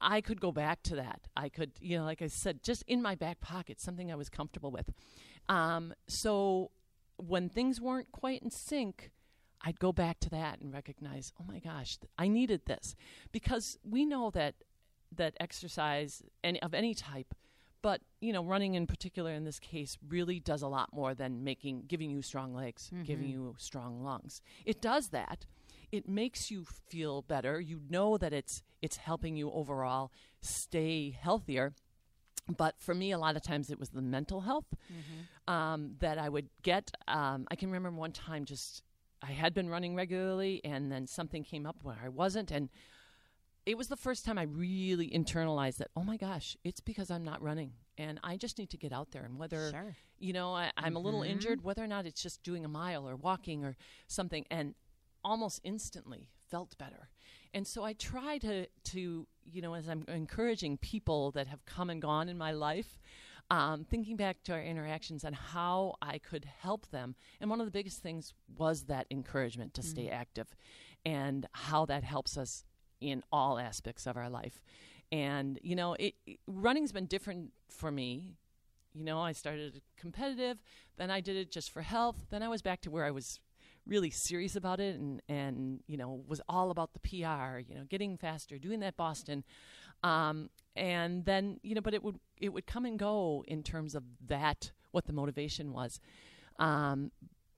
I 0.00 0.22
could 0.22 0.40
go 0.40 0.52
back 0.52 0.82
to 0.84 0.96
that. 0.96 1.28
I 1.36 1.50
could, 1.50 1.72
you 1.80 1.98
know, 1.98 2.04
like 2.04 2.22
I 2.22 2.28
said, 2.28 2.62
just 2.62 2.82
in 2.86 3.02
my 3.02 3.14
back 3.14 3.40
pocket, 3.40 3.80
something 3.80 4.10
I 4.10 4.16
was 4.16 4.30
comfortable 4.30 4.70
with. 4.70 4.90
Um, 5.48 5.92
so 6.08 6.70
when 7.16 7.48
things 7.48 7.80
weren't 7.80 8.10
quite 8.12 8.42
in 8.42 8.50
sync, 8.50 9.10
I'd 9.64 9.80
go 9.80 9.92
back 9.92 10.20
to 10.20 10.30
that 10.30 10.60
and 10.60 10.72
recognize, 10.72 11.32
oh 11.40 11.44
my 11.46 11.58
gosh, 11.58 11.98
I 12.18 12.28
needed 12.28 12.66
this, 12.66 12.94
because 13.32 13.78
we 13.82 14.04
know 14.04 14.30
that 14.30 14.54
that 15.16 15.34
exercise 15.40 16.22
any 16.42 16.60
of 16.62 16.74
any 16.74 16.94
type 16.94 17.34
But 17.82 18.00
you 18.20 18.32
know, 18.32 18.42
running 18.44 18.74
in 18.74 18.86
particular 18.86 19.32
in 19.32 19.44
this 19.44 19.58
case 19.60 19.98
really 20.08 20.40
does 20.40 20.62
a 20.62 20.68
lot 20.68 20.88
more 20.92 21.14
than 21.14 21.44
making 21.44 21.84
giving 21.86 22.10
you 22.10 22.22
strong 22.22 22.54
legs, 22.54 22.90
Mm-hmm. 22.92 23.04
giving 23.04 23.28
you 23.28 23.54
strong 23.58 24.02
lungs. 24.02 24.40
It 24.64 24.80
does 24.80 25.08
that. 25.10 25.46
It 25.92 26.08
makes 26.08 26.50
you 26.50 26.64
feel 26.90 27.22
better. 27.22 27.60
You 27.60 27.80
know 27.90 28.16
that 28.18 28.32
it's 28.32 28.62
it's 28.82 28.96
helping 28.96 29.36
you 29.36 29.50
overall 29.52 30.10
stay 30.40 31.10
healthier. 31.10 31.74
But 32.56 32.74
for 32.78 32.94
me, 32.94 33.12
a 33.12 33.18
lot 33.18 33.36
of 33.36 33.42
times 33.42 33.70
it 33.70 33.78
was 33.78 33.90
the 33.90 34.02
mental 34.02 34.40
health 34.40 34.66
um, 35.46 35.96
that 36.00 36.18
I 36.18 36.28
would 36.28 36.48
get. 36.62 36.90
Um, 37.08 37.46
I 37.50 37.54
can 37.56 37.70
remember 37.70 37.98
one 38.00 38.12
time 38.12 38.44
just 38.44 38.82
I 39.26 39.32
had 39.32 39.54
been 39.54 39.70
running 39.70 39.94
regularly, 39.94 40.60
and 40.64 40.92
then 40.92 41.06
something 41.06 41.44
came 41.44 41.66
up 41.66 41.76
where 41.82 41.96
I 42.02 42.08
wasn't, 42.08 42.50
and 42.50 42.68
it 43.64 43.78
was 43.78 43.88
the 43.88 43.96
first 43.96 44.24
time 44.24 44.36
I 44.36 44.42
really 44.42 45.08
internalized 45.08 45.78
that. 45.78 45.90
Oh 45.96 46.04
my 46.04 46.16
gosh, 46.16 46.56
it's 46.62 46.80
because 46.80 47.10
I'm 47.10 47.24
not 47.24 47.42
running, 47.42 47.72
and 47.96 48.20
I 48.22 48.36
just 48.36 48.58
need 48.58 48.70
to 48.70 48.76
get 48.76 48.92
out 48.92 49.12
there. 49.12 49.24
And 49.24 49.38
whether 49.38 49.70
Sure. 49.70 49.96
you 50.18 50.32
know 50.34 50.54
I, 50.54 50.70
I'm 50.76 50.96
a 50.96 50.98
little 50.98 51.20
mm-hmm. 51.20 51.32
injured, 51.32 51.64
whether 51.64 51.82
or 51.82 51.86
not 51.86 52.04
it's 52.04 52.22
just 52.22 52.42
doing 52.42 52.64
a 52.64 52.68
mile 52.68 53.08
or 53.08 53.16
walking 53.16 53.64
or 53.64 53.76
something, 54.08 54.44
and 54.50 54.74
almost 55.24 55.60
instantly 55.64 56.28
felt 56.50 56.76
better. 56.76 57.08
And 57.54 57.66
so 57.66 57.82
I 57.82 57.94
try 57.94 58.38
to 58.38 58.66
to 58.66 59.26
you 59.44 59.62
know 59.62 59.74
as 59.74 59.88
I'm 59.88 60.04
encouraging 60.08 60.76
people 60.78 61.30
that 61.30 61.46
have 61.46 61.64
come 61.64 61.88
and 61.88 62.02
gone 62.02 62.28
in 62.28 62.36
my 62.36 62.52
life. 62.52 62.98
Um, 63.50 63.84
thinking 63.84 64.16
back 64.16 64.42
to 64.44 64.52
our 64.54 64.62
interactions 64.62 65.22
and 65.22 65.34
how 65.34 65.96
I 66.00 66.18
could 66.18 66.46
help 66.60 66.90
them. 66.90 67.14
And 67.40 67.50
one 67.50 67.60
of 67.60 67.66
the 67.66 67.70
biggest 67.70 68.02
things 68.02 68.32
was 68.56 68.84
that 68.84 69.06
encouragement 69.10 69.74
to 69.74 69.82
stay 69.82 70.08
active 70.08 70.56
and 71.04 71.46
how 71.52 71.84
that 71.86 72.04
helps 72.04 72.38
us 72.38 72.64
in 73.00 73.22
all 73.30 73.58
aspects 73.58 74.06
of 74.06 74.16
our 74.16 74.30
life. 74.30 74.62
And, 75.12 75.58
you 75.62 75.76
know, 75.76 75.92
it, 75.94 76.14
it- 76.26 76.40
running's 76.46 76.90
been 76.90 77.06
different 77.06 77.52
for 77.68 77.90
me. 77.90 78.38
You 78.94 79.04
know, 79.04 79.20
I 79.20 79.32
started 79.32 79.82
competitive, 79.98 80.62
then 80.96 81.10
I 81.10 81.20
did 81.20 81.36
it 81.36 81.50
just 81.52 81.70
for 81.70 81.82
health, 81.82 82.26
then 82.30 82.42
I 82.42 82.48
was 82.48 82.62
back 82.62 82.80
to 82.82 82.90
where 82.90 83.04
I 83.04 83.10
was 83.10 83.40
really 83.86 84.10
serious 84.10 84.56
about 84.56 84.80
it 84.80 84.94
and, 84.98 85.20
and 85.28 85.80
you 85.86 85.98
know, 85.98 86.22
was 86.26 86.40
all 86.48 86.70
about 86.70 86.94
the 86.94 87.00
PR, 87.00 87.58
you 87.58 87.74
know, 87.74 87.84
getting 87.90 88.16
faster, 88.16 88.56
doing 88.56 88.80
that 88.80 88.96
Boston. 88.96 89.44
Um, 90.04 90.50
and 90.76 91.24
then, 91.24 91.58
you 91.62 91.74
know, 91.74 91.80
but 91.80 91.94
it 91.94 92.02
would 92.02 92.18
it 92.40 92.50
would 92.50 92.66
come 92.66 92.84
and 92.84 92.98
go 92.98 93.44
in 93.48 93.62
terms 93.62 93.94
of 93.94 94.02
that, 94.26 94.70
what 94.90 95.06
the 95.06 95.12
motivation 95.12 95.72
was. 95.72 95.98
Um, 96.58 97.10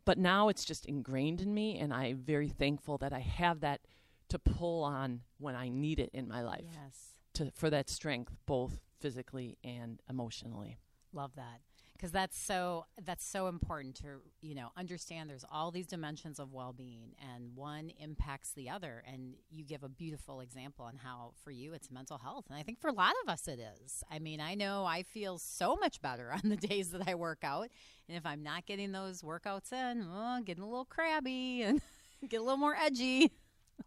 but 0.05 0.19
now 0.19 0.49
it's 0.49 0.65
just 0.65 0.87
ingrained 0.87 1.41
in 1.41 1.53
me, 1.53 1.79
and 1.79 1.93
I'm 1.93 2.19
very 2.19 2.49
thankful 2.49 2.99
that 2.99 3.13
I 3.13 3.19
have 3.21 3.61
that 3.61 3.81
to 4.29 4.39
pull 4.39 4.83
on 4.85 5.23
when 5.39 5.55
I 5.57 5.69
need 5.69 5.99
it 5.99 6.11
in 6.13 6.29
my 6.29 6.43
life 6.43 6.65
Yes. 6.85 7.15
to 7.35 7.51
for 7.55 7.69
that 7.71 7.89
strength, 7.91 8.33
both 8.47 8.79
physically 9.01 9.59
and 9.65 10.01
emotionally. 10.09 10.79
Love 11.13 11.33
that. 11.37 11.61
Because 11.97 12.13
that's 12.13 12.39
so 12.39 12.87
that's 13.03 13.25
so 13.25 13.49
important 13.49 13.95
to 13.97 14.21
you 14.43 14.55
know 14.55 14.69
understand. 14.77 15.31
There's 15.31 15.45
all 15.51 15.71
these 15.71 15.87
dimensions 15.87 16.39
of 16.39 16.53
well-being, 16.53 17.15
and 17.35 17.55
one 17.55 17.91
impacts 17.99 18.53
the 18.53 18.69
other. 18.69 19.03
And 19.11 19.35
you 19.51 19.65
give 19.65 19.83
a 19.83 19.89
beautiful 19.89 20.41
example 20.41 20.85
on 20.85 20.97
how 20.97 21.33
for 21.43 21.51
you 21.51 21.73
it's 21.73 21.91
mental 21.91 22.19
health, 22.19 22.47
and 22.49 22.59
I 22.59 22.63
think 22.63 22.81
for 22.81 22.89
a 22.89 22.93
lot 22.93 23.15
of 23.25 23.31
us 23.31 23.49
it 23.49 23.61
is. 23.83 24.05
I 24.11 24.19
mean, 24.19 24.41
I 24.41 24.55
know 24.55 24.85
I 24.85 25.03
feel 25.03 25.39
so 25.39 25.77
much 25.77 26.01
better 26.03 26.33
on 26.45 26.51
the 26.51 26.57
days 26.57 26.91
that 26.91 27.09
I 27.09 27.15
work 27.15 27.41
out, 27.43 27.69
and 28.09 28.17
if 28.17 28.27
I'm 28.27 28.43
not 28.43 28.67
getting 28.67 28.93
those 28.93 29.23
workouts 29.23 29.73
in, 29.73 30.07
getting 30.45 30.63
a 30.63 30.69
little 30.69 30.85
crabby 30.85 31.63
and 31.63 31.81
get 32.29 32.41
a 32.41 32.43
little 32.43 32.59
more 32.59 32.77
edgy. 32.77 33.33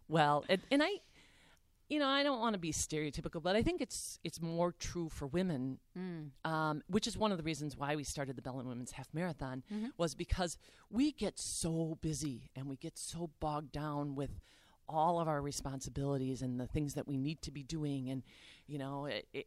Well, 0.08 0.44
and, 0.48 0.60
and 0.70 0.82
I, 0.82 1.00
you 1.90 1.98
know, 1.98 2.06
I 2.06 2.22
don't 2.22 2.38
want 2.38 2.54
to 2.54 2.58
be 2.58 2.72
stereotypical, 2.72 3.42
but 3.42 3.56
I 3.56 3.62
think 3.62 3.80
it's 3.80 4.18
it's 4.22 4.40
more 4.40 4.72
true 4.72 5.08
for 5.08 5.26
women, 5.26 5.78
um, 6.44 6.82
which 6.86 7.06
is 7.08 7.18
one 7.18 7.32
of 7.32 7.36
the 7.36 7.42
reasons 7.44 7.76
why 7.76 7.96
we 7.96 8.04
started 8.04 8.36
the 8.36 8.42
Bellin 8.42 8.66
Women's 8.68 8.92
Half 8.92 9.08
Marathon 9.12 9.64
was 9.98 10.14
because 10.14 10.56
we 10.88 11.10
get 11.10 11.38
so 11.38 11.98
busy 12.00 12.48
and 12.54 12.66
we 12.68 12.76
get 12.76 12.96
so 12.96 13.30
bogged 13.40 13.72
down 13.72 14.14
with 14.14 14.40
all 14.88 15.20
of 15.20 15.28
our 15.28 15.42
responsibilities 15.42 16.42
and 16.42 16.58
the 16.60 16.66
things 16.66 16.94
that 16.94 17.06
we 17.08 17.16
need 17.16 17.42
to 17.42 17.50
be 17.50 17.62
doing, 17.64 18.08
and 18.08 18.22
you 18.66 18.78
know, 18.78 19.06
it, 19.06 19.26
it, 19.32 19.46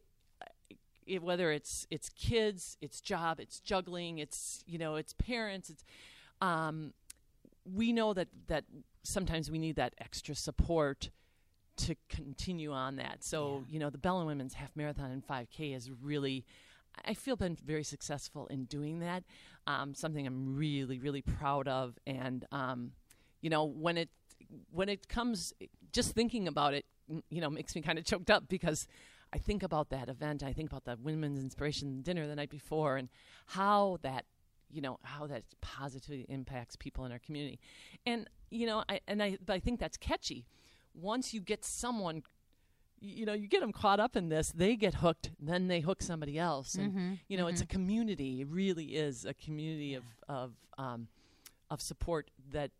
it, 1.06 1.22
whether 1.22 1.50
it's 1.50 1.86
it's 1.90 2.10
kids, 2.10 2.76
it's 2.82 3.00
job, 3.00 3.40
it's 3.40 3.58
juggling, 3.60 4.18
it's 4.18 4.62
you 4.66 4.78
know, 4.78 4.96
it's 4.96 5.14
parents, 5.14 5.70
it's 5.70 5.84
um, 6.42 6.92
we 7.64 7.90
know 7.92 8.12
that 8.12 8.28
that 8.48 8.64
sometimes 9.02 9.50
we 9.50 9.58
need 9.58 9.76
that 9.76 9.94
extra 9.98 10.34
support 10.34 11.10
to 11.76 11.96
continue 12.08 12.72
on 12.72 12.96
that. 12.96 13.24
So 13.24 13.64
you 13.68 13.78
know, 13.78 13.90
the 13.90 13.98
Bellin 13.98 14.26
Women's 14.26 14.54
Half 14.54 14.70
Marathon 14.76 15.10
and 15.10 15.26
5K 15.26 15.76
is 15.76 15.90
really. 16.02 16.44
I 17.04 17.14
feel 17.14 17.34
been 17.34 17.56
very 17.56 17.82
successful 17.82 18.46
in 18.46 18.66
doing 18.66 19.00
that. 19.00 19.24
Um, 19.66 19.94
something 19.94 20.28
I'm 20.28 20.54
really, 20.54 21.00
really 21.00 21.22
proud 21.22 21.66
of, 21.66 21.98
and 22.06 22.44
um, 22.52 22.92
you 23.40 23.50
know, 23.50 23.64
when 23.64 23.96
it 23.96 24.10
when 24.70 24.88
it 24.88 25.08
comes, 25.08 25.52
just 25.92 26.12
thinking 26.12 26.46
about 26.46 26.72
it, 26.72 26.84
you 27.30 27.40
know, 27.40 27.50
makes 27.50 27.74
me 27.74 27.82
kind 27.82 27.98
of 27.98 28.04
choked 28.04 28.30
up 28.30 28.48
because 28.48 28.86
I 29.32 29.38
think 29.38 29.64
about 29.64 29.90
that 29.90 30.08
event. 30.08 30.44
I 30.44 30.52
think 30.52 30.70
about 30.70 30.84
the 30.84 30.96
Women's 31.02 31.40
Inspiration 31.40 32.02
Dinner 32.02 32.28
the 32.28 32.36
night 32.36 32.50
before, 32.50 32.96
and 32.96 33.08
how 33.46 33.98
that 34.02 34.24
you 34.74 34.80
know 34.80 34.98
how 35.02 35.26
that 35.26 35.42
positively 35.60 36.26
impacts 36.28 36.76
people 36.76 37.04
in 37.04 37.12
our 37.12 37.18
community 37.18 37.60
and 38.06 38.28
you 38.50 38.66
know 38.66 38.82
i 38.88 38.98
and 39.06 39.22
i 39.22 39.38
but 39.44 39.52
i 39.54 39.60
think 39.60 39.78
that's 39.78 39.96
catchy 39.96 40.44
once 40.94 41.34
you 41.34 41.40
get 41.40 41.64
someone 41.64 42.22
you 43.00 43.26
know 43.26 43.34
you 43.34 43.48
get 43.48 43.60
them 43.60 43.72
caught 43.72 44.00
up 44.00 44.16
in 44.16 44.28
this 44.28 44.50
they 44.52 44.76
get 44.76 44.94
hooked 44.94 45.30
then 45.38 45.68
they 45.68 45.80
hook 45.80 46.00
somebody 46.02 46.38
else. 46.38 46.74
And 46.76 47.18
you 47.28 47.36
know 47.36 47.46
it's 47.48 47.60
a 47.60 47.66
community. 47.66 48.40
It 48.40 48.48
really 48.48 48.96
is 48.96 49.24
a 49.24 49.34
community 49.34 49.94
of 49.94 50.04
of 50.28 50.52
um 50.78 51.08
of 51.70 51.80
support 51.80 52.30
that 52.52 52.70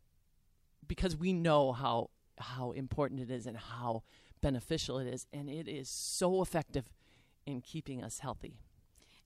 because 0.87 1.15
we 1.15 1.33
know 1.33 1.73
how 1.73 2.09
how 2.37 2.71
important 2.71 3.19
it 3.19 3.31
is 3.31 3.45
and 3.45 3.57
how 3.57 4.03
beneficial 4.41 4.99
it 4.99 5.07
is. 5.07 5.25
And 5.31 5.49
it 5.49 5.67
is 5.67 5.89
so 5.89 6.41
effective 6.41 6.85
in 7.45 7.61
keeping 7.61 8.03
us 8.03 8.19
healthy. 8.19 8.57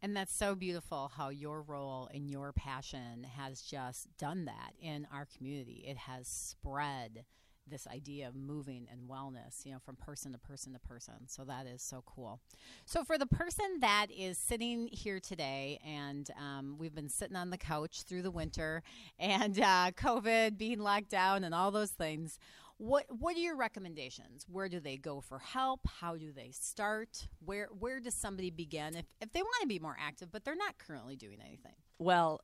And 0.02 0.16
that's 0.16 0.34
so 0.34 0.56
beautiful 0.56 1.12
how 1.16 1.30
your 1.30 1.62
role 1.62 2.10
and 2.14 2.30
your 2.30 2.54
passion 2.54 3.26
has 3.38 3.62
just 3.62 4.08
done 4.18 4.46
that 4.46 4.74
in 4.82 5.08
our 5.12 5.26
community. 5.26 5.84
It 5.88 5.98
has 5.98 6.28
spread 6.28 7.26
this 7.70 7.88
idea 7.88 8.28
of 8.28 8.36
moving 8.36 8.88
and 8.92 9.10
wellness, 9.10 9.66
you 9.66 9.72
know, 9.72 9.80
from 9.80 9.96
person 9.96 10.32
to 10.32 10.38
person 10.38 10.74
to 10.74 10.80
person. 10.80 11.28
So 11.28 11.44
that 11.46 11.68
is 11.68 11.82
so 11.82 12.04
cool. 12.06 12.40
So 12.86 13.04
for 13.04 13.18
the 13.18 13.26
person 13.26 13.80
that 13.82 14.08
is 14.16 14.38
sitting 14.38 14.88
here 14.92 15.20
today, 15.20 15.80
and 15.86 16.30
um, 16.38 16.76
we've 16.78 16.96
been 16.96 17.10
sitting 17.10 17.36
on 17.36 17.50
the 17.50 17.58
couch 17.58 18.04
through 18.04 18.24
the 18.24 18.32
winter, 18.32 18.84
and 19.20 19.60
uh, 19.60 19.92
COVID 19.92 20.58
being 20.58 20.80
locked 20.80 21.10
down, 21.10 21.44
and 21.44 21.54
all 21.54 21.72
those 21.72 21.92
things. 21.92 22.40
What 22.78 23.06
What 23.10 23.36
are 23.36 23.42
your 23.42 23.58
recommendations? 23.58 24.46
Where 24.50 24.70
do 24.70 24.80
they 24.80 24.96
go 24.96 25.20
for 25.20 25.40
help? 25.40 25.82
How 26.00 26.16
do 26.16 26.32
they 26.32 26.52
start? 26.52 27.28
Where 27.44 27.68
Where 27.78 28.00
does 28.00 28.14
somebody 28.14 28.52
begin 28.52 28.96
if 28.96 29.06
if 29.20 29.34
they 29.34 29.42
want 29.42 29.62
to 29.62 29.68
be 29.68 29.80
more 29.80 29.98
active, 30.00 30.32
but 30.32 30.46
they're 30.46 30.56
not 30.56 30.78
currently 30.78 31.18
doing 31.18 31.40
anything? 31.46 31.74
Well, 31.98 32.40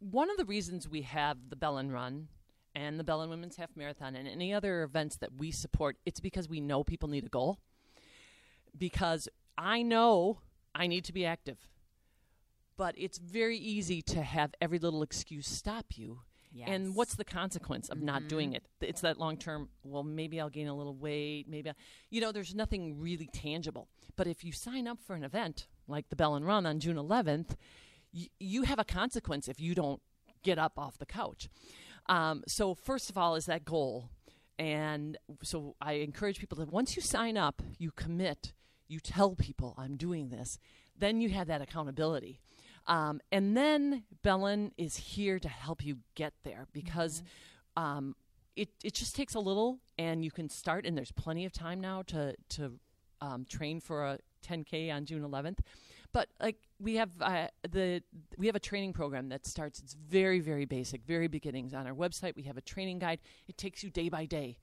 one 0.00 0.30
of 0.30 0.36
the 0.36 0.44
reasons 0.44 0.88
we 0.88 1.02
have 1.02 1.38
the 1.48 1.56
Bellin 1.56 1.92
Run 1.92 2.28
and 2.76 3.00
the 3.00 3.04
Bellin 3.04 3.30
Women's 3.30 3.56
Half 3.56 3.70
Marathon 3.74 4.14
and 4.14 4.28
any 4.28 4.52
other 4.52 4.82
events 4.82 5.16
that 5.16 5.30
we 5.38 5.50
support, 5.50 5.96
it's 6.04 6.20
because 6.20 6.46
we 6.46 6.60
know 6.60 6.84
people 6.84 7.08
need 7.08 7.24
a 7.24 7.30
goal. 7.30 7.58
Because 8.76 9.30
I 9.56 9.80
know 9.80 10.40
I 10.74 10.86
need 10.86 11.04
to 11.06 11.14
be 11.14 11.24
active. 11.24 11.56
But 12.76 12.94
it's 12.98 13.16
very 13.16 13.56
easy 13.56 14.02
to 14.02 14.20
have 14.22 14.54
every 14.60 14.78
little 14.78 15.02
excuse 15.02 15.48
stop 15.48 15.86
you. 15.96 16.20
And 16.66 16.94
what's 16.94 17.14
the 17.14 17.24
consequence 17.24 17.88
of 17.88 18.02
not 18.02 18.28
doing 18.28 18.50
mm-hmm. 18.50 18.56
it? 18.56 18.88
It's 18.88 19.00
that 19.00 19.18
long 19.18 19.38
term, 19.38 19.70
well, 19.82 20.02
maybe 20.02 20.38
I'll 20.38 20.50
gain 20.50 20.68
a 20.68 20.76
little 20.76 20.94
weight. 20.94 21.46
Maybe, 21.48 21.70
I'll, 21.70 21.76
you 22.10 22.20
know, 22.20 22.30
there's 22.30 22.54
nothing 22.54 23.00
really 23.00 23.28
tangible. 23.32 23.88
But 24.16 24.26
if 24.26 24.44
you 24.44 24.52
sign 24.52 24.86
up 24.86 24.98
for 25.00 25.16
an 25.16 25.24
event 25.24 25.66
like 25.88 26.10
the 26.10 26.16
Bellin 26.16 26.44
Run 26.44 26.66
on 26.66 26.80
June 26.80 26.96
11th, 26.96 27.56
y- 28.12 28.28
you 28.38 28.62
have 28.62 28.78
a 28.78 28.84
consequence 28.84 29.48
if 29.48 29.60
you 29.60 29.74
don't 29.74 30.00
get 30.42 30.58
up 30.58 30.78
off 30.78 30.98
the 30.98 31.06
couch. 31.06 31.48
Um, 32.08 32.44
so, 32.46 32.74
first 32.74 33.10
of 33.10 33.18
all, 33.18 33.34
is 33.34 33.46
that 33.46 33.64
goal. 33.64 34.10
And 34.58 35.18
so 35.42 35.76
I 35.80 35.94
encourage 35.94 36.38
people 36.38 36.58
that 36.58 36.72
once 36.72 36.96
you 36.96 37.02
sign 37.02 37.36
up, 37.36 37.62
you 37.78 37.90
commit, 37.90 38.52
you 38.88 39.00
tell 39.00 39.34
people, 39.34 39.74
I'm 39.76 39.96
doing 39.96 40.30
this, 40.30 40.58
then 40.98 41.20
you 41.20 41.28
have 41.30 41.48
that 41.48 41.60
accountability. 41.60 42.40
Um, 42.86 43.20
and 43.32 43.56
then 43.56 44.04
Bellin 44.22 44.72
is 44.78 44.96
here 44.96 45.38
to 45.38 45.48
help 45.48 45.84
you 45.84 45.98
get 46.14 46.32
there 46.44 46.66
because 46.72 47.22
um, 47.76 48.14
it, 48.54 48.68
it 48.82 48.94
just 48.94 49.14
takes 49.14 49.34
a 49.34 49.40
little 49.40 49.80
and 49.98 50.24
you 50.24 50.30
can 50.30 50.48
start, 50.48 50.86
and 50.86 50.96
there's 50.96 51.12
plenty 51.12 51.44
of 51.44 51.52
time 51.52 51.80
now 51.80 52.02
to, 52.02 52.34
to 52.50 52.72
um, 53.20 53.44
train 53.48 53.80
for 53.80 54.06
a 54.06 54.18
10K 54.46 54.92
on 54.94 55.04
June 55.04 55.22
11th. 55.22 55.58
But 56.16 56.30
like 56.40 56.56
we 56.80 56.94
have 56.94 57.10
uh, 57.20 57.48
the 57.70 58.02
we 58.38 58.46
have 58.46 58.56
a 58.56 58.60
training 58.70 58.94
program 58.94 59.28
that 59.28 59.44
starts. 59.44 59.80
It's 59.80 59.92
very 59.92 60.40
very 60.40 60.64
basic, 60.64 61.04
very 61.04 61.28
beginnings. 61.28 61.74
On 61.74 61.86
our 61.86 61.92
website, 61.92 62.34
we 62.34 62.44
have 62.44 62.56
a 62.56 62.62
training 62.62 63.00
guide. 63.00 63.18
It 63.48 63.58
takes 63.58 63.82
you 63.84 63.90
day 63.90 64.08
by 64.08 64.24
day. 64.24 64.56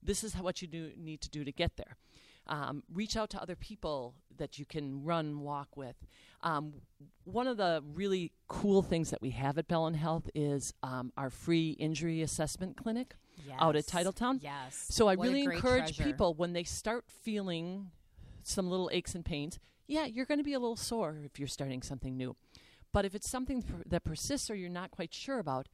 This 0.00 0.22
is 0.22 0.34
how, 0.34 0.44
what 0.44 0.62
you 0.62 0.68
do 0.68 0.92
need 0.96 1.20
to 1.22 1.28
do 1.28 1.42
to 1.42 1.50
get 1.50 1.76
there. 1.76 1.96
Um, 2.46 2.84
reach 2.94 3.16
out 3.16 3.28
to 3.30 3.42
other 3.42 3.56
people 3.56 4.14
that 4.36 4.56
you 4.56 4.64
can 4.64 5.02
run, 5.02 5.40
walk 5.40 5.76
with. 5.76 5.96
Um, 6.42 6.74
one 7.24 7.48
of 7.48 7.56
the 7.56 7.82
really 7.92 8.30
cool 8.46 8.80
things 8.80 9.10
that 9.10 9.20
we 9.20 9.30
have 9.30 9.58
at 9.58 9.66
Bellin 9.66 9.94
Health 9.94 10.30
is 10.32 10.74
um, 10.84 11.12
our 11.16 11.28
free 11.28 11.70
injury 11.70 12.22
assessment 12.22 12.76
clinic 12.76 13.16
yes. 13.48 13.56
out 13.60 13.74
at 13.74 13.86
Titletown. 13.86 14.38
Yes. 14.40 14.86
So 14.90 15.08
I 15.08 15.16
What 15.16 15.26
really 15.26 15.42
encourage 15.42 15.96
treasure. 15.96 16.04
people 16.04 16.34
when 16.34 16.52
they 16.52 16.62
start 16.62 17.06
feeling 17.08 17.90
some 18.44 18.70
little 18.70 18.88
aches 18.92 19.16
and 19.16 19.24
pains. 19.24 19.58
Yeah, 19.90 20.04
you're 20.04 20.24
going 20.24 20.38
to 20.38 20.44
be 20.44 20.52
a 20.52 20.60
little 20.60 20.76
sore 20.76 21.18
if 21.24 21.40
you're 21.40 21.48
starting 21.48 21.82
something 21.82 22.16
new. 22.16 22.36
But 22.92 23.04
if 23.04 23.16
it's 23.16 23.28
something 23.28 23.64
that 23.84 24.04
persists 24.04 24.48
or 24.48 24.54
you're 24.54 24.70
not 24.70 24.92
quite 24.92 25.12
sure 25.12 25.40
about, 25.40 25.68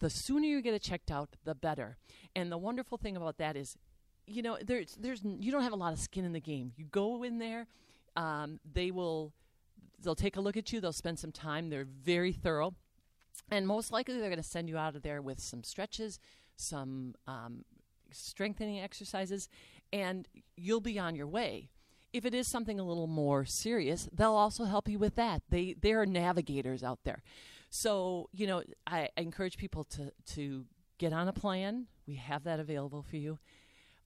the 0.00 0.10
sooner 0.10 0.44
you 0.44 0.60
get 0.60 0.74
it 0.74 0.82
checked 0.82 1.08
out, 1.08 1.36
the 1.44 1.54
better. 1.54 1.96
And 2.34 2.50
the 2.50 2.58
wonderful 2.58 2.98
thing 2.98 3.16
about 3.16 3.38
that 3.38 3.56
is, 3.56 3.76
you 4.26 4.42
know, 4.42 4.58
there's 4.60 4.96
there's 4.98 5.22
you 5.22 5.52
don't 5.52 5.62
have 5.62 5.72
a 5.72 5.76
lot 5.76 5.92
of 5.92 6.00
skin 6.00 6.24
in 6.24 6.32
the 6.32 6.40
game. 6.40 6.72
You 6.76 6.84
go 6.86 7.22
in 7.22 7.38
there, 7.38 7.68
um, 8.16 8.58
they 8.72 8.90
will 8.90 9.32
they'll 10.02 10.16
take 10.16 10.36
a 10.36 10.40
look 10.40 10.56
at 10.56 10.72
you. 10.72 10.80
They'll 10.80 10.92
spend 10.92 11.20
some 11.20 11.30
time. 11.30 11.70
They're 11.70 11.84
very 11.84 12.32
thorough, 12.32 12.74
and 13.52 13.68
most 13.68 13.92
likely 13.92 14.18
they're 14.18 14.30
going 14.30 14.42
to 14.42 14.42
send 14.42 14.68
you 14.68 14.78
out 14.78 14.96
of 14.96 15.02
there 15.02 15.22
with 15.22 15.38
some 15.38 15.62
stretches, 15.62 16.18
some 16.56 17.14
um, 17.28 17.64
strengthening 18.10 18.80
exercises, 18.80 19.48
and 19.92 20.26
you'll 20.56 20.80
be 20.80 20.98
on 20.98 21.14
your 21.14 21.28
way. 21.28 21.68
If 22.12 22.24
it 22.24 22.34
is 22.34 22.48
something 22.48 22.80
a 22.80 22.84
little 22.84 23.06
more 23.06 23.44
serious, 23.44 24.08
they'll 24.12 24.32
also 24.32 24.64
help 24.64 24.88
you 24.88 24.98
with 24.98 25.14
that. 25.16 25.42
They 25.48 25.74
they 25.80 25.92
are 25.92 26.06
navigators 26.06 26.82
out 26.82 27.00
there. 27.04 27.22
So 27.70 28.28
you 28.32 28.46
know, 28.46 28.62
I, 28.86 29.08
I 29.16 29.20
encourage 29.20 29.56
people 29.56 29.84
to 29.84 30.12
to 30.34 30.66
get 30.98 31.12
on 31.12 31.28
a 31.28 31.32
plan. 31.32 31.86
We 32.06 32.16
have 32.16 32.44
that 32.44 32.60
available 32.60 33.02
for 33.02 33.16
you. 33.16 33.38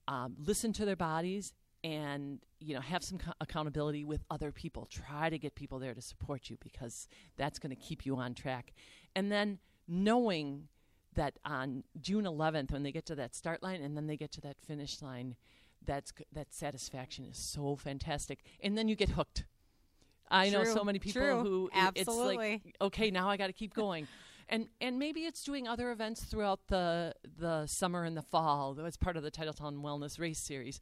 Um, 0.07 0.35
listen 0.39 0.71
to 0.73 0.85
their 0.85 0.95
bodies 0.95 1.53
and 1.85 2.39
you 2.59 2.73
know 2.73 2.81
have 2.81 3.03
some 3.03 3.19
co- 3.19 3.33
accountability 3.39 4.03
with 4.03 4.23
other 4.31 4.51
people 4.51 4.87
try 4.89 5.29
to 5.29 5.37
get 5.37 5.53
people 5.53 5.77
there 5.77 5.93
to 5.93 6.01
support 6.01 6.49
you 6.49 6.57
because 6.63 7.07
that's 7.37 7.59
going 7.59 7.69
to 7.69 7.75
keep 7.75 8.05
you 8.05 8.15
on 8.17 8.33
track 8.33 8.73
and 9.15 9.31
then 9.31 9.59
knowing 9.87 10.67
that 11.13 11.37
on 11.45 11.83
June 12.01 12.25
11th 12.25 12.71
when 12.71 12.81
they 12.81 12.91
get 12.91 13.05
to 13.05 13.15
that 13.15 13.35
start 13.35 13.61
line 13.61 13.81
and 13.81 13.95
then 13.95 14.07
they 14.07 14.17
get 14.17 14.31
to 14.31 14.41
that 14.41 14.59
finish 14.59 15.01
line 15.01 15.35
that's 15.85 16.13
that 16.33 16.53
satisfaction 16.53 17.25
is 17.25 17.37
so 17.37 17.75
fantastic 17.75 18.39
and 18.61 18.77
then 18.77 18.87
you 18.87 18.95
get 18.95 19.09
hooked 19.09 19.45
I 20.31 20.49
know 20.49 20.63
so 20.63 20.83
many 20.83 20.99
people 20.99 21.21
true. 21.21 21.39
who 21.41 21.69
i- 21.73 21.91
it's 21.95 22.05
like 22.37 22.75
okay 22.81 23.11
now 23.11 23.29
I 23.29 23.37
got 23.37 23.47
to 23.47 23.53
keep 23.53 23.73
going 23.83 24.07
and 24.49 24.67
and 24.81 24.97
maybe 24.99 25.21
it's 25.25 25.43
doing 25.43 25.67
other 25.67 25.91
events 25.91 26.23
throughout 26.23 26.61
the 26.67 27.13
the 27.37 27.65
summer 27.67 28.03
and 28.03 28.15
the 28.17 28.21
fall 28.21 28.79
as 28.85 28.97
part 28.97 29.17
of 29.17 29.23
the 29.23 29.31
Titletown 29.31 29.81
Wellness 29.81 30.19
Race 30.19 30.39
Series. 30.39 30.79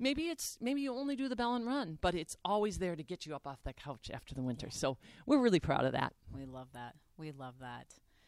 Maybe 0.00 0.22
it's 0.28 0.58
maybe 0.60 0.80
you 0.80 0.92
only 0.92 1.14
do 1.14 1.28
the 1.28 1.36
Bellin 1.36 1.64
Run, 1.64 1.98
but 2.00 2.16
it's 2.16 2.36
always 2.44 2.78
there 2.78 2.96
to 2.96 3.04
get 3.04 3.24
you 3.26 3.32
up 3.34 3.46
off 3.46 3.62
the 3.62 3.72
couch 3.72 4.10
after 4.12 4.34
the 4.34 4.42
winter. 4.42 4.68
So 4.68 4.98
we're 5.26 5.38
really 5.38 5.60
proud 5.60 5.84
of 5.84 5.92
that. 5.92 6.12
We 6.34 6.44
love 6.44 6.68
that. 6.74 6.96
We 7.16 7.30
love 7.30 7.54
that. 7.60 7.86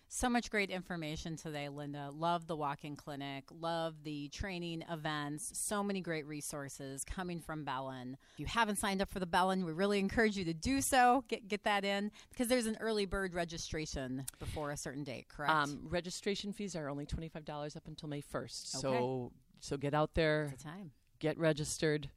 So 0.08 0.28
much 0.28 0.50
great 0.50 0.70
information 0.70 1.36
today, 1.36 1.68
Linda. 1.68 2.10
Love 2.12 2.47
the 2.47 2.56
walk 2.56 2.84
in 2.84 2.95
clinic, 2.97 3.45
love 3.50 3.95
the 4.04 4.28
training 4.28 4.84
events. 4.90 5.50
So 5.58 5.82
many 5.82 6.00
great 6.00 6.26
resources 6.26 7.04
coming 7.04 7.40
from 7.40 7.64
Bellin. 7.64 8.16
If 8.34 8.40
you 8.40 8.47
haven't 8.47 8.76
signed 8.76 9.02
up 9.02 9.10
for 9.10 9.19
the 9.19 9.26
Bellin, 9.26 9.64
we 9.64 9.73
really 9.73 9.99
encourage 9.99 10.36
you 10.36 10.45
to 10.45 10.54
do 10.54 10.80
so. 10.80 11.25
Get 11.28 11.49
get 11.49 11.64
that 11.64 11.84
in 11.84 12.12
because 12.30 12.47
there's 12.49 12.66
an 12.66 12.76
early 12.80 13.04
bird 13.04 13.34
registration 13.34 14.25
before 14.38 14.71
a 14.71 14.76
certain 14.76 15.02
date, 15.02 15.28
correct? 15.28 15.52
Um, 15.52 15.80
registration 15.88 16.52
fees 16.52 16.76
are 16.76 16.88
only 16.88 17.04
twenty 17.04 17.28
five 17.28 17.45
dollars 17.45 17.76
up 17.76 17.86
until 17.88 18.08
May 18.08 18.21
first. 18.21 18.76
Okay. 18.76 18.82
So 18.82 19.32
so 19.60 19.76
get 19.76 19.92
out 19.92 20.14
there, 20.14 20.54
time. 20.62 20.92
get 21.19 21.36
registered, 21.36 22.08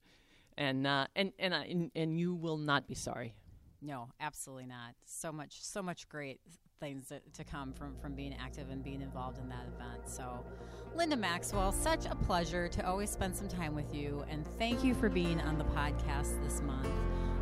and 0.57 0.85
uh, 0.85 1.07
and 1.15 1.33
and, 1.39 1.53
uh, 1.53 1.63
and 1.67 1.91
and 1.95 2.19
you 2.19 2.35
will 2.35 2.57
not 2.57 2.87
be 2.87 2.95
sorry. 2.95 3.33
No, 3.81 4.09
absolutely 4.19 4.65
not. 4.65 4.95
So 5.05 5.31
much, 5.31 5.63
so 5.63 5.81
much 5.81 6.09
great 6.09 6.41
things 6.79 7.09
that, 7.09 7.33
to 7.33 7.43
come 7.43 7.73
from 7.73 7.95
from 8.01 8.13
being 8.13 8.35
active 8.41 8.69
and 8.69 8.83
being 8.83 9.01
involved 9.01 9.37
in 9.39 9.49
that 9.49 9.65
event. 9.75 10.07
So, 10.07 10.43
Linda 10.95 11.15
Maxwell, 11.15 11.71
such 11.71 12.05
a 12.05 12.15
pleasure 12.15 12.67
to 12.69 12.87
always 12.87 13.09
spend 13.09 13.35
some 13.35 13.47
time 13.47 13.75
with 13.75 13.93
you, 13.93 14.23
and 14.29 14.45
thank 14.57 14.83
you 14.83 14.93
for 14.93 15.09
being 15.09 15.39
on 15.41 15.57
the 15.57 15.65
podcast 15.65 16.41
this 16.43 16.61
month. 16.61 16.87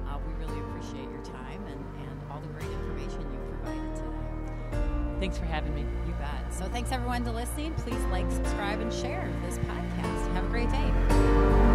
Uh, 0.07 0.17
we 0.25 0.45
really 0.45 0.59
appreciate 0.61 1.09
your 1.09 1.23
time 1.23 1.63
and 1.65 1.79
and 2.01 2.31
all 2.31 2.39
the 2.39 2.47
great 2.47 2.71
information 2.71 3.21
you 3.21 3.39
provided 3.61 3.95
today. 3.95 5.17
Thanks 5.19 5.37
for 5.37 5.45
having 5.45 5.73
me. 5.73 5.81
You 6.05 6.13
bet. 6.13 6.53
So, 6.53 6.65
thanks 6.65 6.91
everyone 6.91 7.23
to 7.25 7.31
listening. 7.31 7.73
Please 7.75 8.03
like, 8.11 8.29
subscribe, 8.31 8.79
and 8.79 8.93
share 8.93 9.31
this 9.45 9.57
podcast. 9.59 10.33
Have 10.33 10.45
a 10.45 10.49
great 10.49 10.69
day. 10.69 11.66